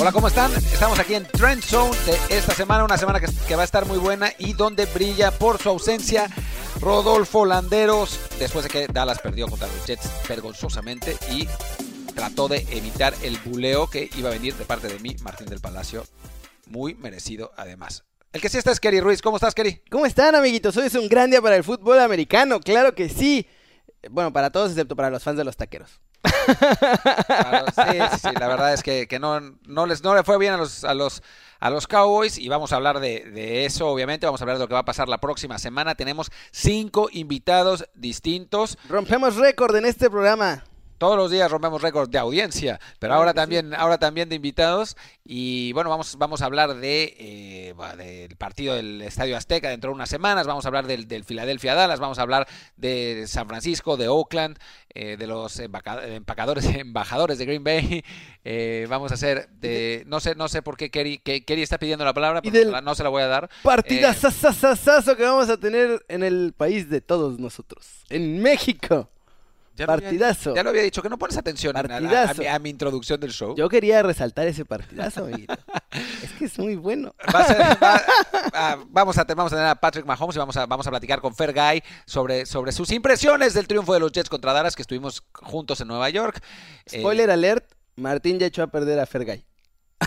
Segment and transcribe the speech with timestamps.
[0.00, 0.52] Hola, ¿cómo están?
[0.52, 3.98] Estamos aquí en Trend Zone de esta semana, una semana que, va a estar muy
[3.98, 6.28] buena y donde brilla por su ausencia
[6.80, 11.48] Rodolfo Landeros, después de que Dallas perdió contra los Jets vergonzosamente y
[12.14, 15.60] trató de evitar el buleo que iba a venir de parte de mí, Martín del
[15.60, 16.06] Palacio.
[16.66, 18.04] Muy merecido, además.
[18.32, 19.20] El que sí está es Kerry Ruiz.
[19.20, 19.82] ¿Cómo estás, Kerry?
[19.90, 20.76] ¿Cómo están, amiguitos?
[20.76, 23.48] Hoy es un gran día para el fútbol americano, claro que sí.
[24.08, 25.98] Bueno, para todos excepto para los fans de los taqueros.
[28.20, 31.22] Sí, la verdad es que, no, les, no le fue bien a los, a los,
[31.60, 34.68] a los Cowboys y vamos a hablar de, eso, obviamente, vamos a hablar de lo
[34.68, 35.94] que va a pasar la próxima semana.
[35.94, 38.78] Tenemos cinco invitados distintos.
[38.88, 40.64] Rompemos récord en este programa.
[40.98, 44.96] Todos los días rompemos récord de audiencia, pero ahora también, ahora también de invitados.
[45.24, 49.94] Y bueno, vamos, vamos a hablar de, eh, del partido del Estadio Azteca dentro de
[49.94, 50.46] unas semanas.
[50.46, 54.58] Vamos a hablar del, del Philadelphia Dallas, vamos a hablar de San Francisco, de Oakland,
[54.94, 58.04] eh, de los empacadores, embajadores de Green Bay.
[58.44, 61.78] Eh, vamos a hacer de, no sé, no sé por qué Kerry, que, Kerry está
[61.78, 63.50] pidiendo la palabra, pero no se la voy a dar.
[63.62, 69.10] Partida eh, que vamos a tener en el país de todos nosotros, en México.
[69.78, 70.50] Ya partidazo.
[70.50, 72.70] Había, ya lo había dicho, que no pones atención a, a, a, mi, a, mi,
[72.70, 73.54] introducción del show.
[73.56, 75.54] Yo quería resaltar ese partidazo, amiguito.
[76.22, 77.14] es que es muy bueno.
[77.32, 78.02] Va a ser, va,
[78.52, 81.20] ah, vamos, a, vamos a tener a Patrick Mahomes y vamos a, vamos a platicar
[81.20, 85.22] con Fergay sobre, sobre sus impresiones del triunfo de los Jets contra Dallas, que estuvimos
[85.32, 86.42] juntos en Nueva York.
[86.88, 89.44] Spoiler eh, alert, Martín ya echó a perder a Fergay.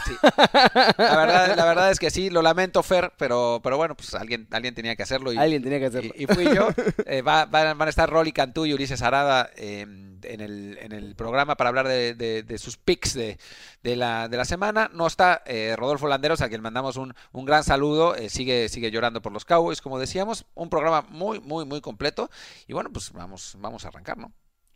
[0.06, 0.14] Sí.
[0.24, 4.48] La, verdad, la verdad es que sí, lo lamento, Fer, pero, pero bueno, pues alguien,
[4.52, 5.34] alguien tenía que hacerlo.
[5.34, 6.14] Y, alguien tenía que hacerlo.
[6.16, 6.70] Y, y fui yo.
[7.06, 11.16] Eh, va, van a estar Rolly Cantú y Ulises Arada eh, en, el, en el
[11.16, 13.38] programa para hablar de, de, de sus picks de,
[13.84, 14.90] de, la, de la semana.
[14.94, 18.16] No está eh, Rodolfo Landeros, a quien mandamos un, un gran saludo.
[18.16, 20.46] Eh, sigue, sigue llorando por los Cowboys, como decíamos.
[20.54, 22.30] Un programa muy, muy, muy completo.
[22.68, 24.32] Y bueno, pues vamos, vamos a arrancar, ¿no?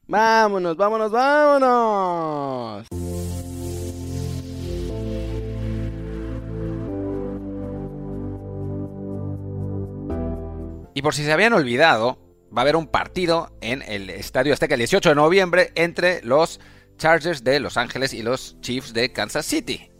[0.07, 2.87] Vámonos, vámonos, vámonos.
[11.05, 14.79] Por si se habían olvidado, va a haber un partido en el Estadio Azteca el
[14.79, 16.59] 18 de noviembre entre los
[16.97, 19.91] Chargers de Los Ángeles y los Chiefs de Kansas City.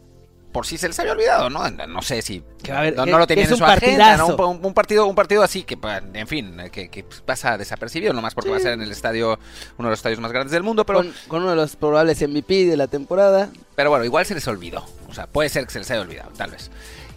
[0.52, 1.70] Por si se les había olvidado, ¿no?
[1.70, 2.44] No sé si
[2.96, 4.36] no, no, lo tenían en su agenda, ¿no?
[4.36, 5.78] un, un, partido, un partido así que,
[6.16, 8.54] en fin, que, que pasa desapercibido, nomás porque sí.
[8.54, 9.38] va a ser en el estadio,
[9.78, 12.20] uno de los estadios más grandes del mundo, pero con, con, uno de los probables
[12.28, 13.52] MVP de la temporada.
[13.76, 16.32] Pero bueno, igual se les olvidó, o sea, puede ser que se les haya olvidado,
[16.36, 16.72] tal vez.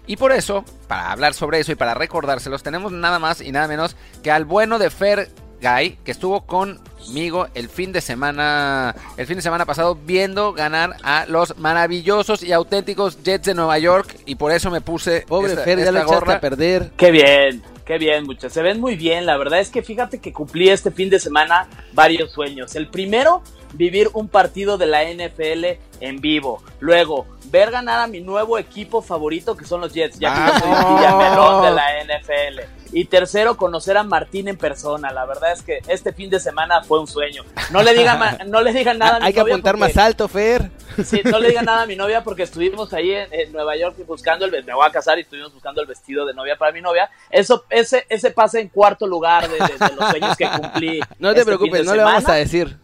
[0.08, 3.68] Y por eso, para hablar sobre eso y para recordárselos, tenemos nada más y nada
[3.68, 5.28] menos que al bueno de Fer
[5.60, 10.96] Guy, que estuvo conmigo el fin de semana, el fin de semana pasado viendo ganar
[11.02, 15.50] a los maravillosos y auténticos Jets de Nueva York y por eso me puse pobre
[15.50, 16.90] esta, Fer, ya esta lo gorra a perder.
[16.96, 17.62] Qué bien.
[17.88, 18.52] Qué bien, muchachos.
[18.52, 19.24] Se ven muy bien.
[19.24, 22.76] La verdad es que fíjate que cumplí este fin de semana varios sueños.
[22.76, 26.62] El primero, vivir un partido de la NFL en vivo.
[26.80, 30.58] Luego, ver ganar a mi nuevo equipo favorito que son los Jets, ya que yo
[30.58, 32.77] soy el Villamelón de la NFL.
[32.92, 35.12] Y tercero, conocer a Martín en persona.
[35.12, 37.44] La verdad es que este fin de semana fue un sueño.
[37.70, 40.26] No le digan, no le digan nada a mi Hay que apuntar porque, más alto,
[40.28, 40.70] Fer.
[41.04, 43.96] Sí, no le digan nada a mi novia porque estuvimos ahí en, en, Nueva York
[44.06, 46.80] buscando el me voy a casar y estuvimos buscando el vestido de novia para mi
[46.80, 47.10] novia.
[47.30, 51.00] Eso, ese, ese pasa en cuarto lugar de, de, de los sueños que cumplí.
[51.18, 51.96] No te este preocupes, no semana.
[51.96, 52.76] le vamos a decir.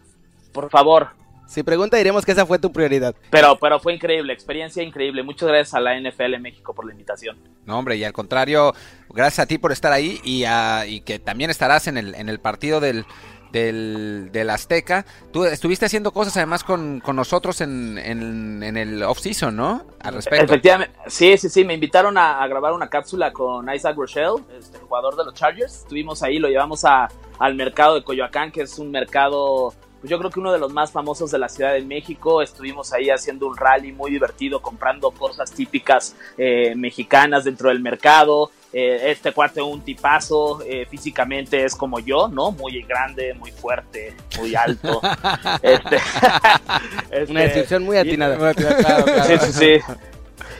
[0.51, 1.09] Por favor.
[1.47, 3.15] Si pregunta, diremos que esa fue tu prioridad.
[3.29, 5.23] Pero, pero fue increíble, experiencia increíble.
[5.23, 7.37] Muchas gracias a la NFL México por la invitación.
[7.65, 8.73] No, hombre, y al contrario,
[9.09, 12.29] gracias a ti por estar ahí y, a, y que también estarás en el, en
[12.29, 13.05] el partido del,
[13.51, 15.05] del, del, Azteca.
[15.31, 19.85] Tú estuviste haciendo cosas además con, con nosotros en, en, en el off-season, ¿no?
[20.01, 20.45] Al respecto.
[20.45, 24.79] Efectivamente, sí, sí, sí, me invitaron a, a grabar una cápsula con Isaac Rochelle, este,
[24.79, 25.79] jugador de los Chargers.
[25.79, 27.07] Estuvimos ahí, lo llevamos a,
[27.39, 29.73] al mercado de Coyoacán, que es un mercado
[30.05, 32.43] pues yo creo que uno de los más famosos de la Ciudad de México.
[32.43, 38.51] Estuvimos ahí haciendo un rally muy divertido, comprando cosas típicas eh, mexicanas dentro del mercado.
[38.71, 42.51] Eh, este cuarto un tipazo, eh, físicamente es como yo, ¿no?
[42.51, 45.01] Muy grande, muy fuerte, muy alto.
[45.63, 45.95] este,
[47.09, 48.51] este, Una descripción muy atinada.
[48.51, 49.23] Y, claro, claro.
[49.25, 49.93] Sí, sí, sí.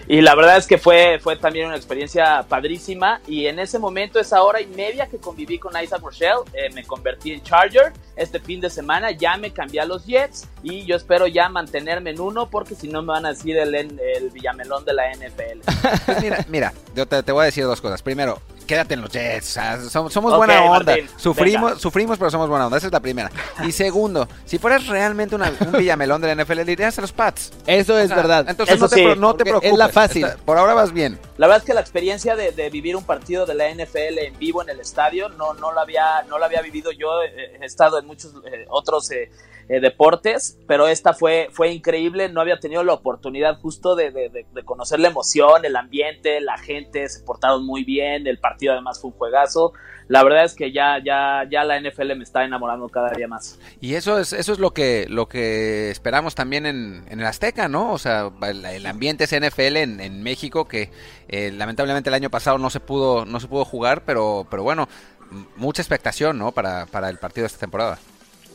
[0.08, 3.22] Y la verdad es que fue, fue también una experiencia padrísima.
[3.28, 6.84] Y en ese momento, esa hora y media que conviví con Isaac Rochelle, eh, me
[6.84, 7.92] convertí en Charger.
[8.16, 10.48] Este fin de semana ya me cambié a los Jets.
[10.62, 13.74] Y yo espero ya mantenerme en uno, porque si no me van a decir el,
[13.74, 15.62] el Villamelón de la NFL.
[16.06, 18.02] Pues mira, mira, yo te, te voy a decir dos cosas.
[18.02, 19.50] Primero, quédate en los Jets.
[19.50, 20.92] O sea, somos, somos okay, buena onda.
[20.94, 21.80] Martín, sufrimos, venga.
[21.80, 22.78] sufrimos, pero somos buena onda.
[22.78, 23.32] Esa es la primera.
[23.64, 27.12] Y segundo, si fueras realmente una, un villamelón de la NFL, le irías a los
[27.12, 27.52] Pats.
[27.66, 28.46] Eso es o sea, verdad.
[28.48, 29.72] Entonces Eso no, te, sí, no te preocupes.
[29.72, 30.26] Es la fácil.
[30.26, 31.20] Está, por ahora vas bien.
[31.38, 34.38] La verdad es que la experiencia de, de, vivir un partido de la NFL en
[34.38, 37.22] vivo en el estadio no, no, la, había, no la había vivido yo.
[37.24, 39.12] He estado en muchos eh, otros.
[39.12, 39.30] Eh,
[39.68, 44.46] eh, deportes, pero esta fue, fue increíble, no había tenido la oportunidad justo de, de,
[44.64, 49.10] conocer la emoción, el ambiente, la gente, se portaron muy bien, el partido además fue
[49.10, 49.74] un juegazo,
[50.08, 53.60] la verdad es que ya, ya, ya la NFL me está enamorando cada día más.
[53.82, 57.68] Y eso es, eso es lo que, lo que esperamos también en, en el Azteca,
[57.68, 57.92] ¿no?
[57.92, 60.92] O sea, el, el ambiente es NFL en, en México, que
[61.28, 64.88] eh, lamentablemente el año pasado no se pudo, no se pudo jugar, pero, pero bueno,
[65.56, 66.52] mucha expectación, ¿no?
[66.52, 67.98] Para, para el partido de esta temporada.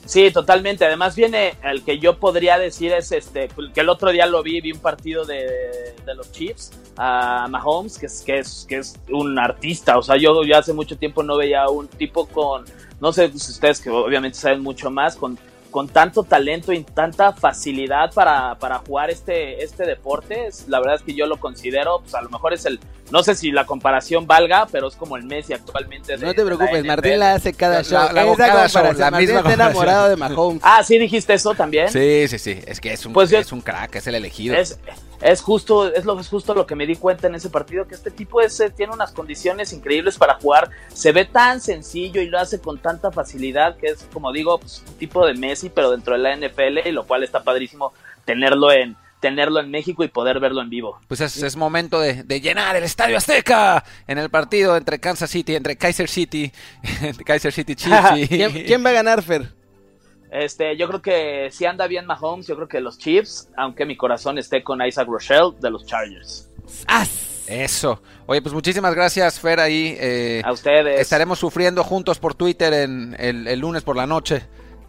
[0.07, 0.85] Sí, totalmente.
[0.85, 4.61] Además viene el que yo podría decir es este, que el otro día lo vi,
[4.61, 8.99] vi un partido de, de los Chiefs a Mahomes, que es, que es, que es
[9.11, 9.99] un artista.
[9.99, 12.65] O sea, yo ya hace mucho tiempo no veía un tipo con,
[13.01, 15.39] no sé ustedes que obviamente saben mucho más, con
[15.71, 20.49] con tanto talento y tanta facilidad para, para jugar este, este deporte.
[20.69, 22.81] la verdad es que yo lo considero, pues a lo mejor es el,
[23.11, 26.17] no sé si la comparación valga, pero es como el Messi actualmente.
[26.17, 28.13] no te preocupes, Martín la hace cada show.
[28.13, 30.63] La, la, cada show, la Martín está enamorado de Mahomes.
[30.65, 31.89] Ah, sí dijiste eso también.
[31.89, 34.57] Sí, sí, sí, es que es un, pues es un crack, es el elegido.
[34.57, 34.79] Es,
[35.21, 37.95] es justo, es lo es justo lo que me di cuenta en ese partido, que
[37.95, 42.39] este tipo es, tiene unas condiciones increíbles para jugar, se ve tan sencillo y lo
[42.39, 46.15] hace con tanta facilidad que es, como digo, pues, un tipo de Messi, pero dentro
[46.15, 47.93] de la NFL, y lo cual está padrísimo
[48.25, 50.99] tenerlo en, tenerlo en México y poder verlo en vivo.
[51.07, 55.77] Pues es, momento de, llenar el Estadio Azteca en el partido entre Kansas City, entre
[55.77, 56.51] Kaiser City,
[57.25, 58.29] Kaiser City Chiefs.
[58.29, 59.60] ¿Quién, ¿Quién va a ganar, Fer?
[60.31, 63.97] Este, yo creo que si anda bien Mahomes, yo creo que los Chiefs, aunque mi
[63.97, 66.49] corazón esté con Isaac Rochelle de los Chargers.
[67.49, 68.01] Eso.
[68.27, 69.97] Oye, pues muchísimas gracias, Fer, ahí.
[69.99, 71.01] Eh, a ustedes.
[71.01, 74.43] Estaremos sufriendo juntos por Twitter en el, lunes por la noche.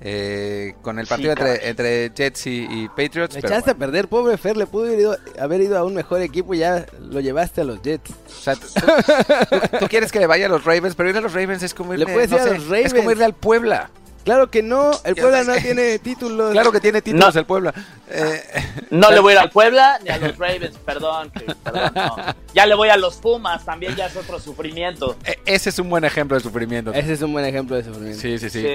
[0.04, 3.36] Eh, con el partido entre, Jets y, Patriots.
[3.36, 6.60] Me echaste a perder, pobre Fer, le pudo haber ido, a un mejor equipo y
[6.60, 8.12] ya lo llevaste a los Jets.
[8.12, 11.62] O sea, tú, quieres que le vaya a los Ravens, pero ir a los Ravens
[11.62, 12.06] es como irle,
[12.84, 13.92] es como irle al Puebla.
[14.24, 16.52] Claro que no, el Puebla no tiene títulos.
[16.52, 17.74] Claro que tiene títulos el Puebla.
[18.10, 18.42] Eh,
[18.92, 21.32] no le voy a ir al Puebla ni a los Ravens, perdón.
[22.54, 25.16] Ya le voy a los Pumas, también ya es otro sufrimiento.
[25.26, 26.94] E, ese es un buen ejemplo de sufrimiento.
[26.94, 28.22] Ese es un buen ejemplo de sufrimiento.
[28.22, 28.66] Sí, sí, sí.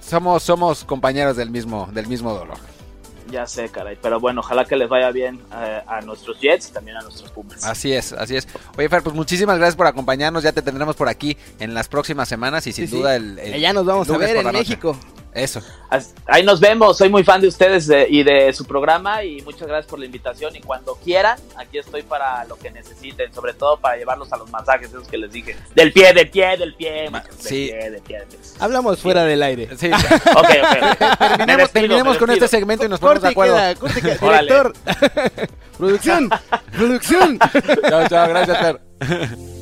[0.00, 2.58] somos, somos compañeros del mismo, del mismo dolor.
[3.30, 3.98] Ya sé, caray.
[4.00, 7.30] Pero bueno, ojalá que les vaya bien eh, a nuestros Jets y también a nuestros
[7.30, 7.64] Pumas.
[7.64, 8.46] Así es, así es.
[8.78, 10.42] Oye, Fer, pues muchísimas gracias por acompañarnos.
[10.42, 13.84] Ya te tendremos por aquí en las próximas semanas y sin duda el, Ya nos
[13.84, 14.96] vamos a ver en México.
[15.36, 15.60] Eso.
[16.26, 16.96] Ahí nos vemos.
[16.96, 20.56] Soy muy fan de ustedes y de su programa y muchas gracias por la invitación.
[20.56, 24.50] Y cuando quieran, aquí estoy para lo que necesiten, sobre todo para llevarlos a los
[24.50, 25.54] masajes, esos que les dije.
[25.74, 27.10] Del pie, del pie, del pie.
[27.38, 27.70] sí.
[27.70, 28.24] Del pie,
[28.58, 29.68] Hablamos fuera del aire.
[29.76, 29.90] Sí.
[30.36, 31.70] ok, ok.
[31.72, 33.56] Terminemos, con este segmento y nos ponemos de acuerdo.
[34.20, 34.72] director.
[35.76, 36.30] producción.
[36.72, 37.38] producción.
[37.88, 38.28] chao, chao.
[38.28, 39.55] Gracias, Fer.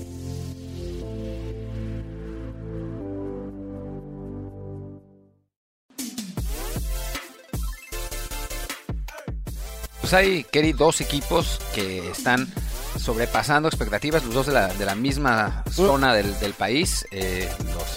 [10.05, 12.47] Pues hay, Kerry, dos equipos que están
[12.99, 17.49] sobrepasando expectativas, los dos de la, de la misma zona del, del país, eh,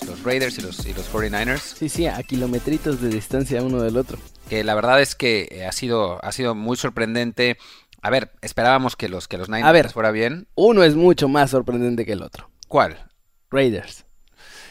[0.07, 1.59] los, Raiders y los, y los 49ers.
[1.59, 4.19] Sí, sí, a kilometritos de distancia uno del otro.
[4.48, 7.57] Que la verdad es que eh, ha sido, ha sido muy sorprendente.
[8.01, 10.48] A ver, esperábamos que los, que los Niners a ver, fuera bien.
[10.56, 12.50] Uno es mucho más sorprendente que el otro.
[12.69, 13.06] ¿Cuál?
[13.51, 14.06] Raiders.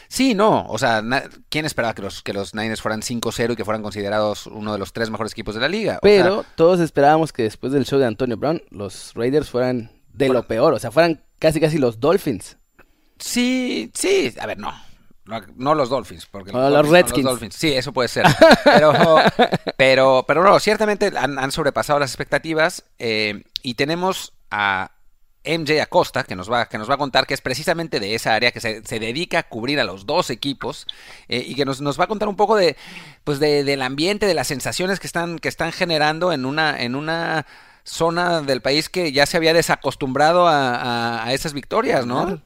[0.07, 1.03] Sí, no, o sea,
[1.49, 4.79] ¿quién esperaba que los, que los Niners fueran 5-0 y que fueran considerados uno de
[4.79, 5.99] los tres mejores equipos de la liga?
[6.01, 10.47] Pero todos esperábamos que después del show de Antonio Brown, los Raiders fueran de lo
[10.47, 12.57] peor, o sea, fueran casi casi los Dolphins.
[13.19, 14.73] Sí, sí, a ver, no.
[15.57, 17.53] No, los Dolphins, porque los, Redskins.
[17.53, 18.25] Sí, eso puede ser.
[18.63, 18.93] Pero,
[19.77, 24.91] pero, pero no, ciertamente han, sobrepasado las expectativas eh, y tenemos a
[25.47, 28.35] MJ Acosta, que nos va, que nos va a contar que es precisamente de esa
[28.35, 30.87] área, que se, dedica a cubrir a los dos equipos
[31.27, 32.75] eh, y que nos, nos, va a contar un poco de,
[33.23, 36.95] pues de, del ambiente, de las sensaciones que están, que están generando en una, en
[36.95, 37.45] una
[37.83, 42.41] zona del país que ya se había desacostumbrado a, a, esas victorias, ¿no?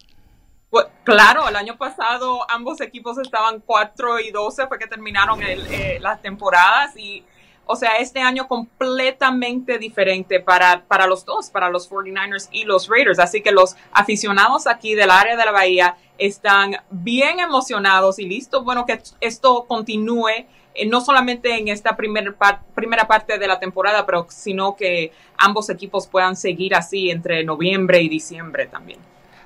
[0.70, 5.66] Pues, claro, el año pasado ambos equipos estaban 4 y 12, fue que terminaron el,
[5.68, 7.26] eh, las temporadas y
[7.66, 12.88] o sea, este año completamente diferente para, para los dos, para los 49ers y los
[12.88, 13.20] Raiders.
[13.20, 18.64] Así que los aficionados aquí del área de la Bahía están bien emocionados y listos,
[18.64, 22.36] bueno, que esto continúe eh, no solamente en esta primer
[22.76, 28.02] primera parte de la temporada, pero sino que ambos equipos puedan seguir así entre noviembre
[28.02, 29.00] y diciembre también.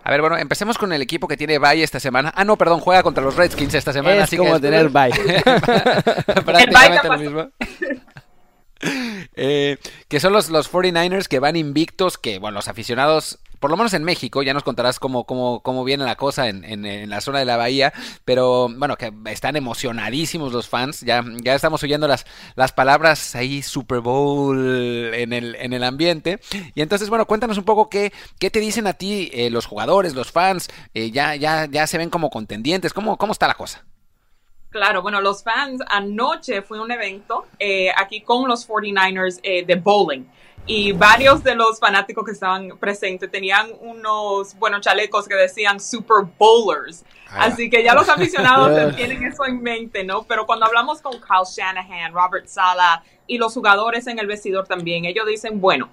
[0.08, 2.32] A ver, bueno, empecemos con el equipo que tiene bye esta semana.
[2.36, 4.18] Ah, no, perdón, juega contra los Redskins esta semana.
[4.18, 5.10] Es así como que tener bye.
[6.46, 7.50] Prácticamente lo mismo.
[9.38, 9.78] Eh,
[10.10, 13.96] que son los, los 49ers que van invictos, que bueno, los aficionados por lo menos
[13.96, 17.46] en México, ya nos contarás cómo, cómo, cómo viene la cosa en, la zona de
[17.46, 17.94] la bahía,
[18.24, 23.64] pero bueno, que están emocionadísimos los fans, ya, ya estamos oyendo las, las palabras ahí
[23.64, 26.40] Super Bowl en el, en el ambiente.
[26.76, 30.14] Y entonces, bueno, cuéntanos un poco qué, qué te dicen a ti eh, los jugadores,
[30.14, 33.84] los fans, eh, ya, ya, ya se ven como contendientes, ¿cómo, cómo está la cosa?
[34.70, 40.26] Claro, bueno, los fans, anoche fue un evento eh, aquí con los 49ers de bowling
[40.68, 46.26] y varios de los fanáticos que estaban presentes tenían unos, buenos chalecos que decían Super
[46.40, 47.06] Bowlers.
[47.30, 47.46] Ah.
[47.46, 50.24] Así que ya los aficionados tienen eso en mente, ¿no?
[50.24, 55.06] Pero cuando hablamos con Kyle Shanahan, Robert Sala y los jugadores en el vestidor también,
[55.06, 55.90] ellos dicen, bueno,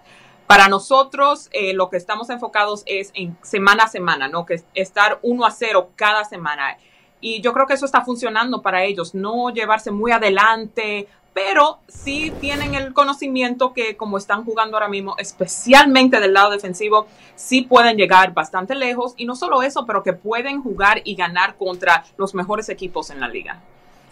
[0.47, 4.47] para nosotros eh, lo que estamos enfocados es en semana a semana, ¿no?
[4.47, 6.79] Que estar uno a cero cada semana.
[7.21, 12.33] Y yo creo que eso está funcionando para ellos, no llevarse muy adelante, pero sí
[12.41, 17.97] tienen el conocimiento que como están jugando ahora mismo, especialmente del lado defensivo, sí pueden
[17.97, 22.35] llegar bastante lejos y no solo eso, pero que pueden jugar y ganar contra los
[22.35, 23.61] mejores equipos en la liga.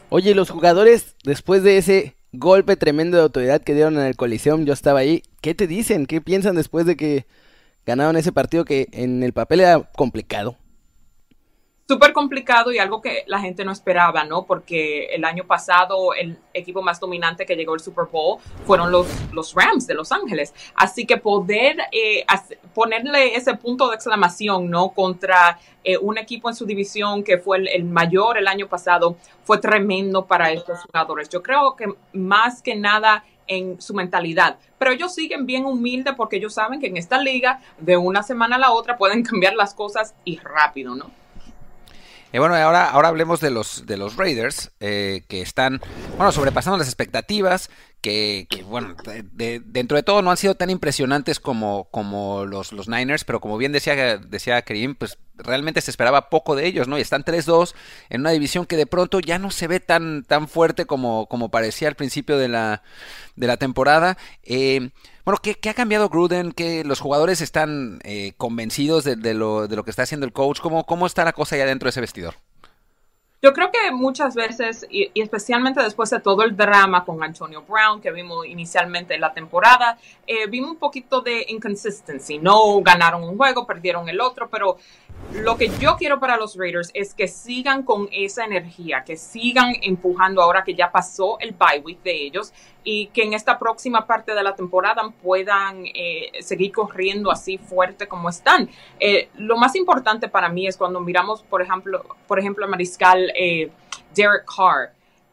[0.09, 4.65] Oye, los jugadores después de ese golpe tremendo de autoridad que dieron en el Coliseum,
[4.65, 6.07] yo estaba ahí, ¿qué te dicen?
[6.07, 7.27] ¿Qué piensan después de que
[7.87, 10.57] ganaron ese partido que en el papel era complicado?
[11.91, 14.45] Súper complicado y algo que la gente no esperaba, ¿no?
[14.45, 19.09] Porque el año pasado el equipo más dominante que llegó al Super Bowl fueron los,
[19.33, 20.55] los Rams de Los Ángeles.
[20.77, 22.25] Así que poder eh,
[22.75, 24.91] ponerle ese punto de exclamación, ¿no?
[24.91, 29.59] Contra eh, un equipo en su división que fue el, mayor el año pasado fue
[29.59, 31.29] tremendo para estos jugadores.
[31.29, 34.59] Yo creo que más que nada en su mentalidad.
[34.79, 38.55] Pero ellos siguen bien humildes porque ellos saben que en esta liga, de una semana
[38.55, 41.19] a la otra, pueden cambiar las cosas y rápido, ¿no?
[42.33, 45.81] Y bueno, ahora, ahora hablemos de los, de los Raiders, eh, que están,
[46.17, 48.95] bueno, sobrepasando las expectativas, que, bueno,
[49.33, 53.59] dentro de todo no han sido tan impresionantes como, como los, los Niners, pero como
[53.59, 56.99] bien decía, decía Karim, pues realmente se esperaba poco de ellos, ¿no?
[56.99, 57.75] Y están 3-2
[58.09, 61.51] en una división que de pronto ya no se ve tan, tan fuerte como, como
[61.51, 62.83] parecía al principio de la,
[63.37, 64.17] de la temporada.
[64.45, 64.91] Eh,
[65.25, 66.53] bueno, ¿qué, ¿qué, ha cambiado Gruden?
[66.53, 70.33] ¿Que los jugadores están eh, convencidos de, de, lo, de lo que está haciendo el
[70.33, 70.61] coach?
[70.61, 72.35] ¿Cómo, ¿Cómo está la cosa ya dentro de ese vestidor?
[73.43, 77.99] Yo creo que muchas veces, y, especialmente después de todo el drama con Antonio Brown
[77.99, 82.39] que vimos inicialmente en la temporada, eh, vimos un poquito de inconsistency.
[82.39, 84.77] No ganaron un juego, perdieron el otro, pero
[85.33, 89.75] lo que yo quiero para los Raiders es que sigan con esa energía, que sigan
[89.83, 94.07] empujando ahora que ya pasó el bye week de ellos y que en esta próxima
[94.07, 98.69] parte de la temporada puedan eh, seguir corriendo así fuerte como están.
[98.99, 103.33] Eh, lo más importante para mí es cuando miramos, por ejemplo, por ejemplo, a Mariscal
[103.37, 103.71] eh,
[104.15, 104.93] Derek Carr,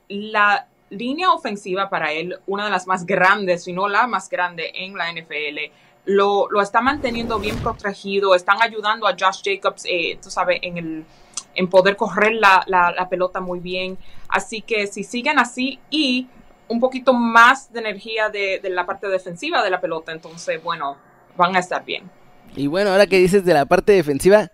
[0.09, 4.71] la línea ofensiva para él, una de las más grandes, si no la más grande
[4.75, 5.71] en la NFL,
[6.07, 9.83] lo, lo está manteniendo bien protegido, están ayudando a Josh Jacobs,
[10.21, 11.05] tú sabes, en el
[11.53, 13.97] en poder correr la, la, la pelota muy bien.
[14.29, 16.27] Así que si siguen así y
[16.67, 20.97] un poquito más de energía de, la parte defensiva de la pelota, entonces, bueno,
[21.35, 22.09] van a estar bien.
[22.55, 24.51] Y bueno, ahora que dices de la parte defensiva,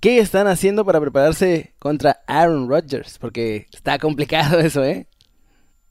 [0.00, 3.18] ¿qué están haciendo para prepararse contra Aaron Rodgers?
[3.18, 5.06] Porque está complicado eso, ¿eh?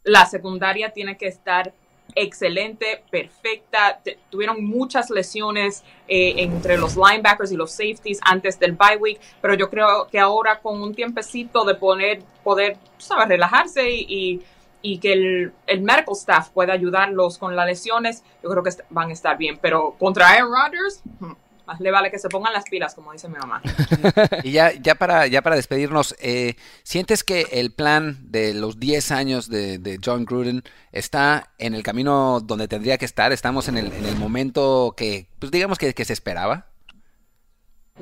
[0.04, 1.74] La secundaria tiene que estar
[2.16, 4.00] excelente, perfecta.
[4.30, 9.54] tuvieron muchas lesiones eh, entre los linebackers y los safeties antes del bye week, pero
[9.54, 14.42] yo creo que ahora con un tiempecito de poner, poder, ¿sabes?, relajarse y
[14.82, 19.10] y que el, el, medical staff pueda ayudarlos con las lesiones, yo creo que van
[19.10, 19.58] a estar bien.
[19.62, 21.34] Pero contra Aaron Rodgers, hmm,
[21.80, 23.62] le vale que se pongan las pilas, como dice mi mamá.
[24.44, 29.12] y ya, ya, para, ya para despedirnos, eh, ¿sientes que el plan de los 10
[29.12, 33.32] años de, John Gruden está en el camino donde tendría que estar?
[33.32, 36.70] ¿Estamos en el, en el momento que, pues digamos que, que se esperaba?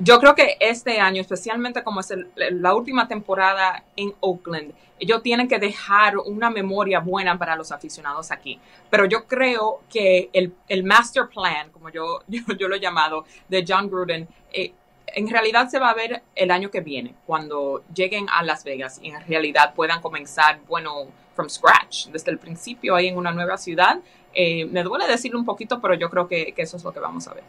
[0.00, 5.48] Yo creo que este año, especialmente como es la última temporada en Oakland, ellos tienen
[5.48, 8.60] que dejar una memoria buena para los aficionados aquí.
[8.90, 13.64] Pero yo creo que el, el master plan, como yo, yo, lo he llamado, de
[13.66, 14.72] John Gruden, eh,
[15.08, 19.00] en realidad se va a ver el año que viene, cuando lleguen a Las Vegas
[19.02, 23.56] y en realidad puedan comenzar, bueno, from scratch, desde el principio ahí en una nueva
[23.56, 23.98] ciudad.
[24.32, 27.26] Eh, me duele decirlo un poquito, pero yo creo que eso es lo que vamos
[27.26, 27.44] a ver.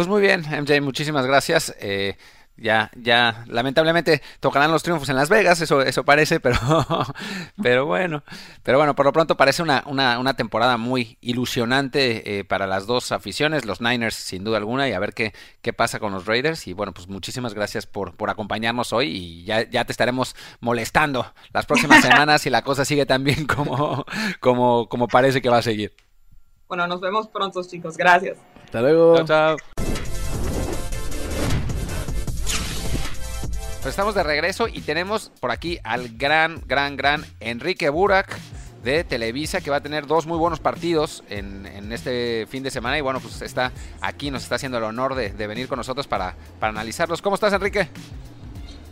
[0.00, 1.76] Pues muy bien, MJ, muchísimas gracias.
[1.78, 2.16] Eh,
[2.56, 6.56] ya, ya, lamentablemente tocarán los triunfos en Las Vegas, eso, eso parece, pero,
[7.62, 8.24] pero bueno,
[8.62, 12.86] pero bueno, por lo pronto parece una, una, una temporada muy ilusionante eh, para las
[12.86, 16.24] dos aficiones, los Niners sin duda alguna, y a ver qué, qué pasa con los
[16.24, 16.66] Raiders.
[16.66, 21.30] Y bueno, pues muchísimas gracias por, por acompañarnos hoy y ya, ya te estaremos molestando
[21.52, 24.06] las próximas semanas si la cosa sigue tan bien como,
[24.40, 25.92] como, como parece que va a seguir.
[26.68, 27.98] Bueno, nos vemos pronto, chicos.
[27.98, 28.38] Gracias.
[28.64, 29.16] Hasta luego.
[29.16, 29.79] Chao, chao.
[33.86, 38.38] Estamos de regreso y tenemos por aquí al gran, gran, gran Enrique Burak
[38.84, 42.98] de Televisa que va a tener dos muy buenos partidos en, este fin de semana
[42.98, 43.72] y bueno, pues está
[44.02, 47.22] aquí, nos está haciendo el honor de, de venir con nosotros para, para analizarlos.
[47.22, 47.88] ¿Cómo estás, Enrique?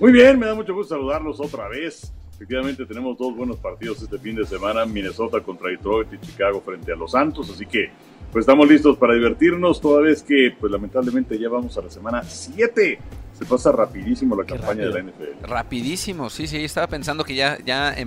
[0.01, 2.11] Muy bien, me da mucho gusto saludarlos otra vez.
[2.35, 6.93] Efectivamente tenemos dos buenos partidos este fin de semana, Minnesota contra Detroit y Chicago frente
[6.93, 7.91] a los Santos, así que
[8.33, 12.23] pues estamos listos para divertirnos, toda vez que pues lamentablemente ya vamos a la semana
[12.23, 12.99] 7
[13.39, 14.93] se pasa rapidísimo la Qué campaña rápido.
[14.95, 15.45] de la NFL.
[15.47, 18.07] Rapidísimo, sí, sí, estaba pensando que ya, ya eh,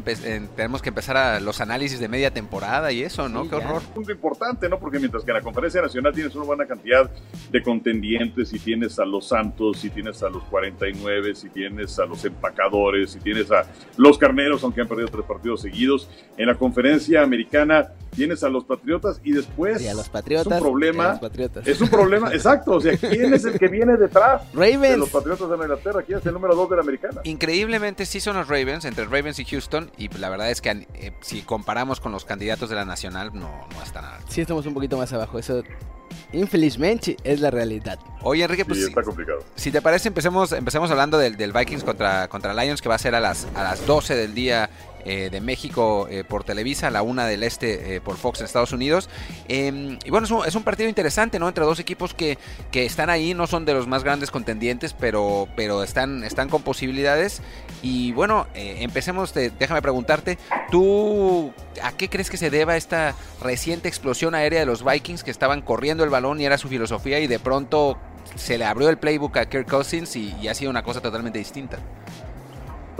[0.55, 3.43] tenemos que empezar a los análisis de media temporada y eso, ¿no?
[3.43, 3.67] Sí, Qué ya.
[3.69, 3.81] horror.
[3.93, 4.77] punto importante, ¿no?
[4.79, 7.09] Porque mientras que en la conferencia nacional tienes una buena cantidad
[7.51, 12.05] de contendientes, y tienes a los Santos, si tienes a los 49, si tienes a
[12.05, 13.65] los empacadores, si tienes a
[13.97, 18.65] los carneros, aunque han perdido tres partidos seguidos, en la conferencia americana tienes a los
[18.65, 20.47] Patriotas y después Y a los Patriotas.
[20.47, 21.09] es un y problema.
[21.11, 21.67] los Patriotas.
[21.67, 22.71] Es un problema, exacto.
[22.73, 25.11] O sea, ¿quién es el que viene detrás de los Ravens.
[25.23, 26.03] Patriotas de Inglaterra?
[26.05, 27.21] ¿Quién es el número dos de la americana?
[27.23, 31.11] Increíblemente sí son los Ravens, entre Ravens y Houston, y la verdad es que eh,
[31.21, 34.19] si comparamos con los candidatos de la nacional, no, no está nada.
[34.29, 35.37] Sí, estamos un poquito más abajo.
[35.39, 35.63] Eso,
[36.33, 37.99] infelizmente, es la realidad.
[38.23, 39.43] Oye, Enrique, pues Sí, si, está complicado.
[39.55, 42.99] si te parece, empecemos, empecemos hablando del, del Vikings contra, contra Lions, que va a
[42.99, 44.69] ser a las, a las 12 del día
[45.05, 48.71] eh, de México eh, por Televisa, la 1 del Este eh, por Fox en Estados
[48.71, 49.09] Unidos.
[49.47, 51.47] Eh, y bueno, es un, partido interesante, ¿no?
[51.47, 52.37] Entre dos equipos que,
[52.71, 56.61] que están ahí, no son de los más grandes contendientes, pero, pero están, están con
[56.61, 57.41] posibilidades.
[57.81, 60.37] Y bueno, empecemos, déjame preguntarte,
[60.69, 65.31] ¿tú a qué crees que se deba esta reciente explosión aérea de los Vikings que
[65.31, 67.97] estaban corriendo el balón y era su filosofía y de pronto
[68.35, 71.79] se le abrió el playbook a Kirk Cousins y ha sido una cosa totalmente distinta?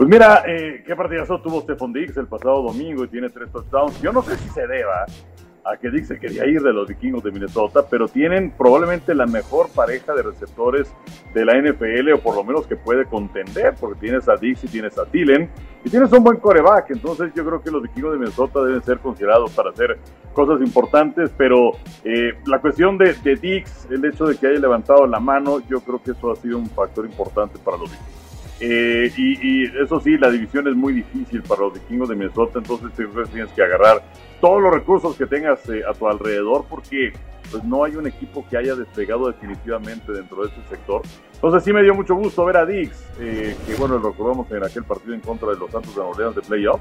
[0.02, 4.02] Pues mira, eh, qué partidazo tuvo Stephon Diggs el pasado domingo y tiene tres touchdowns.
[4.02, 5.06] Yo no sé si se deba
[5.64, 9.26] a que Diggs se quería ir de los vikingos de Minnesota, pero tienen probablemente la
[9.26, 10.92] mejor pareja de receptores
[11.32, 14.66] de la NFL, o por lo menos que puede contender, porque tienes a Diggs y
[14.66, 15.48] tienes a Thielen,
[15.84, 16.90] y tienes un buen coreback.
[16.90, 20.00] Entonces yo creo que los vikingos de Minnesota deben ser considerados para hacer
[20.32, 25.06] cosas importantes, pero eh, la cuestión de, de Diggs, el hecho de que haya levantado
[25.06, 28.21] la mano, yo creo que eso ha sido un factor importante para los vikingos.
[28.64, 32.60] Eh, y, y eso sí, la división es muy difícil para los vikingos de Minnesota,
[32.60, 32.92] entonces
[33.32, 34.04] tienes que agarrar
[34.40, 37.12] todos los recursos que tengas eh, a tu alrededor porque
[37.50, 41.02] pues no hay un equipo que haya despegado definitivamente dentro de este sector.
[41.34, 44.62] Entonces sí me dio mucho gusto ver a Dix, eh, que bueno, lo recordamos en
[44.62, 46.80] aquel partido en contra de los Santos de Orleans de playoff,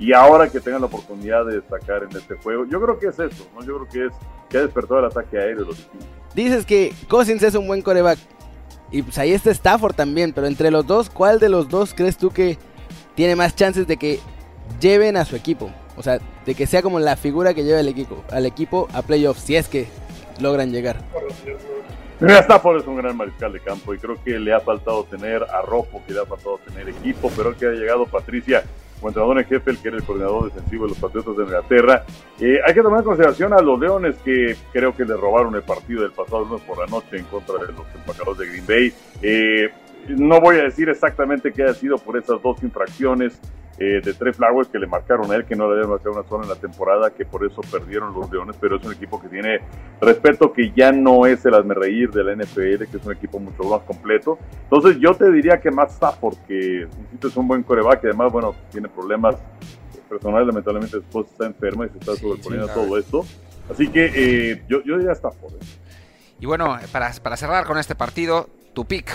[0.00, 3.18] y ahora que tengan la oportunidad de destacar en este juego, yo creo que es
[3.20, 3.64] eso, ¿no?
[3.64, 4.12] yo creo que es
[4.48, 6.08] que ha despertado el ataque aéreo de los vikingos.
[6.34, 8.18] Dices que Cousins es un buen coreback.
[8.90, 10.32] Y pues ahí está Stafford también.
[10.32, 12.58] Pero entre los dos, ¿cuál de los dos crees tú que
[13.14, 14.20] tiene más chances de que
[14.80, 15.70] lleven a su equipo?
[15.96, 19.02] O sea, de que sea como la figura que lleva el equipo, al equipo a
[19.02, 19.86] playoffs, si es que
[20.40, 21.02] logran llegar.
[22.20, 26.02] Stafford es un gran mariscal de campo y creo que le ha faltado tener arrojo,
[26.06, 28.64] que le ha faltado tener equipo, pero que ha llegado Patricia,
[29.00, 32.04] como entrenador en jefe, el que era el coordinador defensivo de los Patriotas de Inglaterra.
[32.38, 35.62] Eh, hay que tomar en consideración a los Leones que creo que le robaron el
[35.62, 38.92] partido del pasado lunes por la noche en contra de los empacadores de Green Bay.
[39.22, 39.70] Eh,
[40.08, 43.40] no voy a decir exactamente qué ha sido por esas dos infracciones
[43.80, 46.28] eh, de Trey Flowers que le marcaron a él, que no le habían marcado una
[46.28, 49.28] sola en la temporada, que por eso perdieron los Leones, pero es un equipo que
[49.28, 49.60] tiene
[50.00, 53.62] respeto, que ya no es el reír de la NFL, que es un equipo mucho
[53.64, 54.38] más completo.
[54.64, 58.30] Entonces yo te diría que más Stafford, que insisto, es un buen coreback, y además,
[58.30, 59.36] bueno, tiene problemas
[60.08, 63.24] personales, lamentablemente su esposa está enferma y se está Sí, sobreponiendo sí, a todo esto.
[63.70, 65.54] Así que eh, yo, yo diría Stafford.
[66.38, 69.10] Y bueno, para, para cerrar con este partido, tu pick,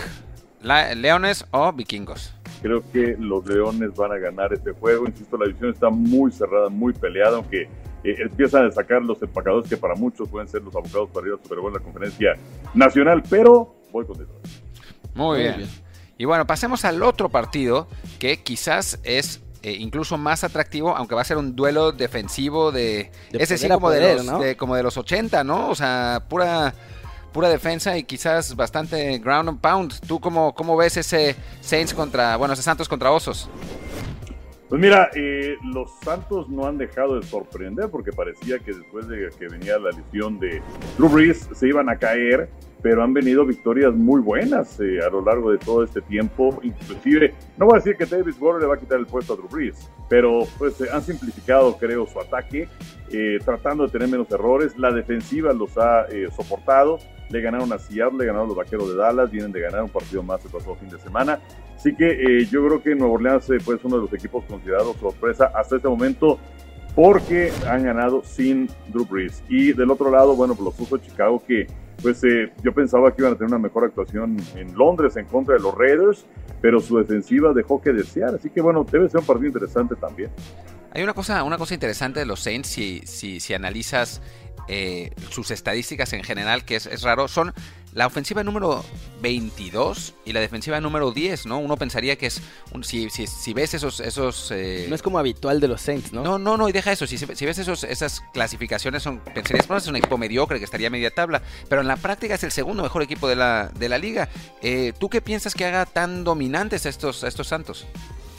[0.61, 2.33] la- Leones o Vikingos.
[2.65, 5.05] Creo que los Leones van a ganar este juego.
[5.05, 7.61] Insisto, la división está muy cerrada, muy peleada, aunque
[8.03, 11.33] eh, empiezan a sacar los empacadores que para muchos pueden ser los abogados para ir
[11.33, 12.33] a Super Bowl en la conferencia
[12.73, 14.45] nacional, pero voy con Detroit.
[15.13, 15.57] Muy, Muy bien.
[15.57, 15.69] bien.
[16.17, 21.21] Y bueno, pasemos al otro partido que quizás es eh, incluso más atractivo, aunque va
[21.21, 23.11] a ser un duelo defensivo de...
[23.31, 24.39] De ese sí poder como, de los, ¿no?
[24.39, 25.69] de- como de los 80, ¿no?
[25.69, 26.73] O sea, pura,
[27.35, 29.99] pura defensa y quizás bastante ground and pound.
[30.07, 32.37] ¿Tú cómo, cómo ves ese Saints contra...
[32.37, 33.49] Bueno, ese Santos contra Osos?
[34.69, 39.29] Pues mira, eh, los Santos no han dejado de sorprender porque parecía que después de
[39.37, 40.61] que venía la lesión de
[40.97, 42.49] Drew Brees se iban a caer,
[42.81, 46.59] pero han venido victorias muy buenas eh, a lo largo de todo este tiempo.
[46.63, 49.35] Inclusive, no voy a decir que David Warner le va a quitar el puesto a
[49.35, 52.67] Drew Brees, pero pues eh, han simplificado, creo, su ataque,
[53.11, 54.77] eh, tratando de tener menos errores.
[54.77, 56.99] La defensiva los ha eh, soportado.
[57.29, 59.89] Le ganaron a Seattle, le ganaron a los Vaqueros de Dallas, vienen de ganar un
[59.89, 61.39] partido más el pasado fin de semana.
[61.75, 64.43] Así que eh, yo creo que Nueva Orleans eh, pues, es uno de los equipos
[64.45, 66.39] considerados sorpresa hasta este momento
[66.95, 69.43] porque han ganado sin Drew Brees.
[69.49, 71.67] Y del otro lado, bueno, pues los de Chicago que
[72.01, 75.55] pues eh, yo pensaba que iban a tener una mejor actuación en Londres en contra
[75.55, 76.25] de los Raiders,
[76.61, 78.35] pero su defensiva dejó que desear.
[78.35, 80.29] Así que bueno, debe ser un partido interesante también.
[80.91, 84.21] Hay una cosa, una cosa interesante de los Saints si, si, si analizas
[84.67, 87.53] eh, sus estadísticas en general, que es, es, raro, son
[87.95, 88.83] la ofensiva número
[89.21, 91.59] 22 y la defensiva número 10, ¿no?
[91.59, 92.41] Uno pensaría que es,
[92.73, 94.01] un, si, si, si, ves esos...
[94.01, 94.85] esos eh...
[94.89, 96.21] No es como habitual de los Saints, ¿no?
[96.21, 99.79] No, no, no, y deja eso, si, si ves esos, esas clasificaciones, son, pensarías, bueno,
[99.79, 102.51] es un equipo mediocre que estaría a media tabla, pero en la práctica es el
[102.51, 104.27] segundo mejor equipo de la, de la liga.
[104.61, 107.87] Eh, ¿Tú qué piensas que haga tan dominantes a estos, a estos Santos?